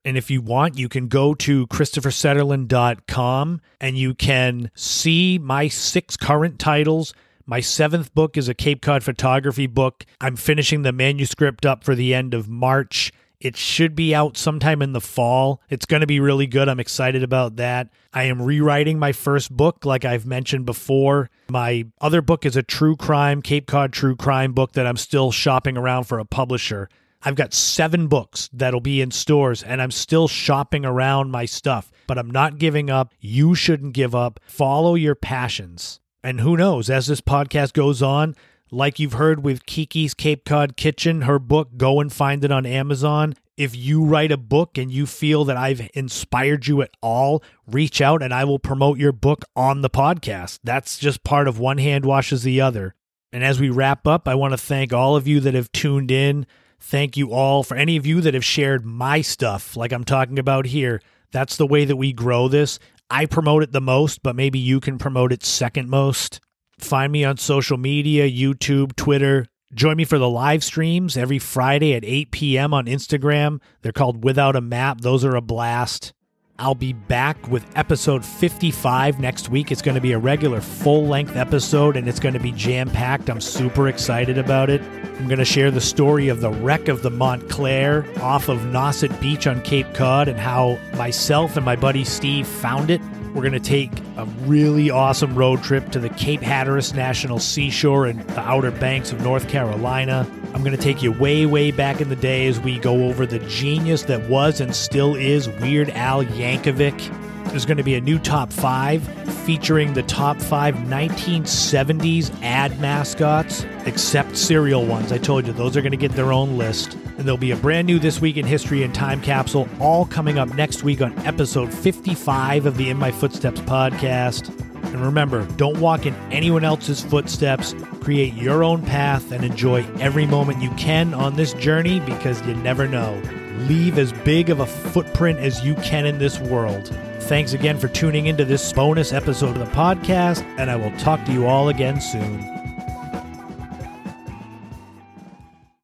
And 0.04 0.18
if 0.18 0.30
you 0.30 0.42
want, 0.42 0.78
you 0.78 0.90
can 0.90 1.08
go 1.08 1.34
to 1.34 1.66
ChristopherSetterlund.com 1.68 3.60
and 3.80 3.98
you 3.98 4.14
can 4.14 4.70
see 4.74 5.38
my 5.38 5.68
six 5.68 6.16
current 6.18 6.58
titles 6.58 7.14
my 7.46 7.60
seventh 7.60 8.12
book 8.12 8.36
is 8.36 8.48
a 8.48 8.54
Cape 8.54 8.82
Cod 8.82 9.04
photography 9.04 9.66
book. 9.68 10.04
I'm 10.20 10.34
finishing 10.36 10.82
the 10.82 10.92
manuscript 10.92 11.64
up 11.64 11.84
for 11.84 11.94
the 11.94 12.12
end 12.12 12.34
of 12.34 12.48
March. 12.48 13.12
It 13.38 13.56
should 13.56 13.94
be 13.94 14.14
out 14.14 14.36
sometime 14.36 14.82
in 14.82 14.92
the 14.92 15.00
fall. 15.00 15.60
It's 15.68 15.86
going 15.86 16.00
to 16.00 16.06
be 16.06 16.18
really 16.18 16.46
good. 16.46 16.68
I'm 16.68 16.80
excited 16.80 17.22
about 17.22 17.56
that. 17.56 17.88
I 18.12 18.24
am 18.24 18.42
rewriting 18.42 18.98
my 18.98 19.12
first 19.12 19.54
book, 19.54 19.84
like 19.84 20.04
I've 20.04 20.26
mentioned 20.26 20.66
before. 20.66 21.30
My 21.48 21.86
other 22.00 22.22
book 22.22 22.44
is 22.44 22.56
a 22.56 22.62
true 22.62 22.96
crime, 22.96 23.42
Cape 23.42 23.66
Cod 23.66 23.92
true 23.92 24.16
crime 24.16 24.52
book 24.52 24.72
that 24.72 24.86
I'm 24.86 24.96
still 24.96 25.30
shopping 25.30 25.76
around 25.76 26.04
for 26.04 26.18
a 26.18 26.24
publisher. 26.24 26.88
I've 27.22 27.34
got 27.34 27.54
seven 27.54 28.08
books 28.08 28.48
that'll 28.52 28.80
be 28.80 29.00
in 29.00 29.10
stores, 29.10 29.62
and 29.62 29.80
I'm 29.82 29.90
still 29.90 30.28
shopping 30.28 30.84
around 30.84 31.30
my 31.30 31.44
stuff, 31.44 31.92
but 32.06 32.18
I'm 32.18 32.30
not 32.30 32.58
giving 32.58 32.90
up. 32.90 33.12
You 33.20 33.54
shouldn't 33.54 33.92
give 33.94 34.14
up. 34.14 34.40
Follow 34.46 34.94
your 34.94 35.14
passions. 35.14 36.00
And 36.26 36.40
who 36.40 36.56
knows, 36.56 36.90
as 36.90 37.06
this 37.06 37.20
podcast 37.20 37.72
goes 37.72 38.02
on, 38.02 38.34
like 38.72 38.98
you've 38.98 39.12
heard 39.12 39.44
with 39.44 39.64
Kiki's 39.64 40.12
Cape 40.12 40.44
Cod 40.44 40.76
Kitchen, 40.76 41.20
her 41.20 41.38
book, 41.38 41.76
go 41.76 42.00
and 42.00 42.12
find 42.12 42.44
it 42.44 42.50
on 42.50 42.66
Amazon. 42.66 43.36
If 43.56 43.76
you 43.76 44.04
write 44.04 44.32
a 44.32 44.36
book 44.36 44.76
and 44.76 44.90
you 44.90 45.06
feel 45.06 45.44
that 45.44 45.56
I've 45.56 45.88
inspired 45.94 46.66
you 46.66 46.82
at 46.82 46.90
all, 47.00 47.44
reach 47.64 48.00
out 48.00 48.24
and 48.24 48.34
I 48.34 48.42
will 48.42 48.58
promote 48.58 48.98
your 48.98 49.12
book 49.12 49.44
on 49.54 49.82
the 49.82 49.88
podcast. 49.88 50.58
That's 50.64 50.98
just 50.98 51.22
part 51.22 51.46
of 51.46 51.60
one 51.60 51.78
hand 51.78 52.04
washes 52.04 52.42
the 52.42 52.60
other. 52.60 52.96
And 53.32 53.44
as 53.44 53.60
we 53.60 53.70
wrap 53.70 54.04
up, 54.04 54.26
I 54.26 54.34
want 54.34 54.50
to 54.50 54.58
thank 54.58 54.92
all 54.92 55.14
of 55.14 55.28
you 55.28 55.38
that 55.38 55.54
have 55.54 55.70
tuned 55.70 56.10
in. 56.10 56.44
Thank 56.80 57.16
you 57.16 57.32
all 57.32 57.62
for 57.62 57.76
any 57.76 57.96
of 57.96 58.04
you 58.04 58.20
that 58.22 58.34
have 58.34 58.44
shared 58.44 58.84
my 58.84 59.20
stuff, 59.20 59.76
like 59.76 59.92
I'm 59.92 60.02
talking 60.02 60.40
about 60.40 60.66
here. 60.66 61.00
That's 61.30 61.56
the 61.56 61.66
way 61.68 61.84
that 61.84 61.96
we 61.96 62.12
grow 62.12 62.48
this. 62.48 62.80
I 63.10 63.26
promote 63.26 63.62
it 63.62 63.72
the 63.72 63.80
most, 63.80 64.22
but 64.22 64.36
maybe 64.36 64.58
you 64.58 64.80
can 64.80 64.98
promote 64.98 65.32
it 65.32 65.44
second 65.44 65.88
most. 65.88 66.40
Find 66.78 67.12
me 67.12 67.24
on 67.24 67.36
social 67.36 67.76
media 67.76 68.28
YouTube, 68.30 68.96
Twitter. 68.96 69.46
Join 69.74 69.96
me 69.96 70.04
for 70.04 70.18
the 70.18 70.28
live 70.28 70.62
streams 70.62 71.16
every 71.16 71.38
Friday 71.38 71.94
at 71.94 72.04
8 72.04 72.30
p.m. 72.30 72.74
on 72.74 72.86
Instagram. 72.86 73.60
They're 73.82 73.92
called 73.92 74.24
Without 74.24 74.56
a 74.56 74.60
Map. 74.60 75.00
Those 75.00 75.24
are 75.24 75.36
a 75.36 75.40
blast. 75.40 76.12
I'll 76.58 76.74
be 76.74 76.94
back 76.94 77.48
with 77.48 77.66
episode 77.76 78.24
55 78.24 79.20
next 79.20 79.50
week. 79.50 79.70
It's 79.70 79.82
going 79.82 79.94
to 79.94 80.00
be 80.00 80.12
a 80.12 80.18
regular 80.18 80.62
full 80.62 81.06
length 81.06 81.36
episode 81.36 81.96
and 81.98 82.08
it's 82.08 82.18
going 82.18 82.32
to 82.32 82.40
be 82.40 82.52
jam 82.52 82.88
packed. 82.88 83.28
I'm 83.28 83.42
super 83.42 83.88
excited 83.88 84.38
about 84.38 84.70
it. 84.70 84.80
I'm 84.80 85.26
going 85.26 85.38
to 85.38 85.44
share 85.44 85.70
the 85.70 85.82
story 85.82 86.28
of 86.28 86.40
the 86.40 86.50
wreck 86.50 86.88
of 86.88 87.02
the 87.02 87.10
Montclair 87.10 88.06
off 88.22 88.48
of 88.48 88.60
Nauset 88.60 89.20
Beach 89.20 89.46
on 89.46 89.60
Cape 89.62 89.92
Cod 89.92 90.28
and 90.28 90.38
how 90.40 90.78
myself 90.94 91.56
and 91.56 91.64
my 91.64 91.76
buddy 91.76 92.04
Steve 92.04 92.46
found 92.46 92.90
it. 92.90 93.02
We're 93.36 93.42
going 93.42 93.52
to 93.52 93.60
take 93.60 93.92
a 94.16 94.24
really 94.46 94.88
awesome 94.88 95.34
road 95.34 95.62
trip 95.62 95.90
to 95.90 95.98
the 95.98 96.08
Cape 96.08 96.40
Hatteras 96.40 96.94
National 96.94 97.38
Seashore 97.38 98.06
and 98.06 98.22
the 98.30 98.40
Outer 98.40 98.70
Banks 98.70 99.12
of 99.12 99.20
North 99.20 99.46
Carolina. 99.46 100.26
I'm 100.54 100.62
going 100.62 100.74
to 100.74 100.82
take 100.82 101.02
you 101.02 101.12
way, 101.12 101.44
way 101.44 101.70
back 101.70 102.00
in 102.00 102.08
the 102.08 102.16
day 102.16 102.46
as 102.46 102.58
we 102.58 102.78
go 102.78 103.04
over 103.04 103.26
the 103.26 103.40
genius 103.40 104.04
that 104.04 104.30
was 104.30 104.62
and 104.62 104.74
still 104.74 105.14
is 105.14 105.50
Weird 105.60 105.90
Al 105.90 106.24
Yankovic. 106.24 107.50
There's 107.50 107.66
going 107.66 107.76
to 107.76 107.82
be 107.82 107.94
a 107.94 108.00
new 108.00 108.18
top 108.18 108.50
five 108.50 109.06
featuring 109.44 109.92
the 109.92 110.04
top 110.04 110.40
five 110.40 110.74
1970s 110.74 112.42
ad 112.42 112.80
mascots, 112.80 113.66
except 113.84 114.38
cereal 114.38 114.86
ones. 114.86 115.12
I 115.12 115.18
told 115.18 115.46
you 115.46 115.52
those 115.52 115.76
are 115.76 115.82
going 115.82 115.90
to 115.90 115.98
get 115.98 116.12
their 116.12 116.32
own 116.32 116.56
list. 116.56 116.96
And 117.16 117.24
there'll 117.24 117.38
be 117.38 117.50
a 117.52 117.56
brand 117.56 117.86
new 117.86 117.98
This 117.98 118.20
Week 118.20 118.36
in 118.36 118.44
History 118.44 118.82
and 118.82 118.94
Time 118.94 119.22
Capsule, 119.22 119.68
all 119.80 120.04
coming 120.04 120.38
up 120.38 120.54
next 120.54 120.82
week 120.82 121.00
on 121.00 121.18
episode 121.20 121.72
55 121.72 122.66
of 122.66 122.76
the 122.76 122.90
In 122.90 122.98
My 122.98 123.10
Footsteps 123.10 123.60
podcast. 123.62 124.48
And 124.92 125.00
remember, 125.00 125.44
don't 125.56 125.78
walk 125.80 126.06
in 126.06 126.14
anyone 126.30 126.62
else's 126.64 127.02
footsteps. 127.02 127.74
Create 128.00 128.34
your 128.34 128.62
own 128.62 128.82
path 128.84 129.32
and 129.32 129.44
enjoy 129.44 129.84
every 129.98 130.26
moment 130.26 130.62
you 130.62 130.70
can 130.72 131.14
on 131.14 131.36
this 131.36 131.54
journey 131.54 132.00
because 132.00 132.46
you 132.46 132.54
never 132.56 132.86
know. 132.86 133.20
leave 133.68 133.98
as 133.98 134.12
big 134.12 134.50
of 134.50 134.60
a 134.60 134.66
footprint 134.66 135.38
as 135.38 135.64
you 135.64 135.74
can 135.76 136.04
in 136.04 136.18
this 136.18 136.38
world. 136.38 136.94
Thanks 137.20 137.54
again 137.54 137.78
for 137.78 137.88
tuning 137.88 138.26
into 138.26 138.44
this 138.44 138.70
bonus 138.72 139.12
episode 139.14 139.56
of 139.56 139.58
the 139.58 139.74
podcast, 139.74 140.42
and 140.58 140.70
I 140.70 140.76
will 140.76 140.92
talk 140.98 141.24
to 141.24 141.32
you 141.32 141.46
all 141.46 141.70
again 141.70 142.00
soon. 142.00 142.65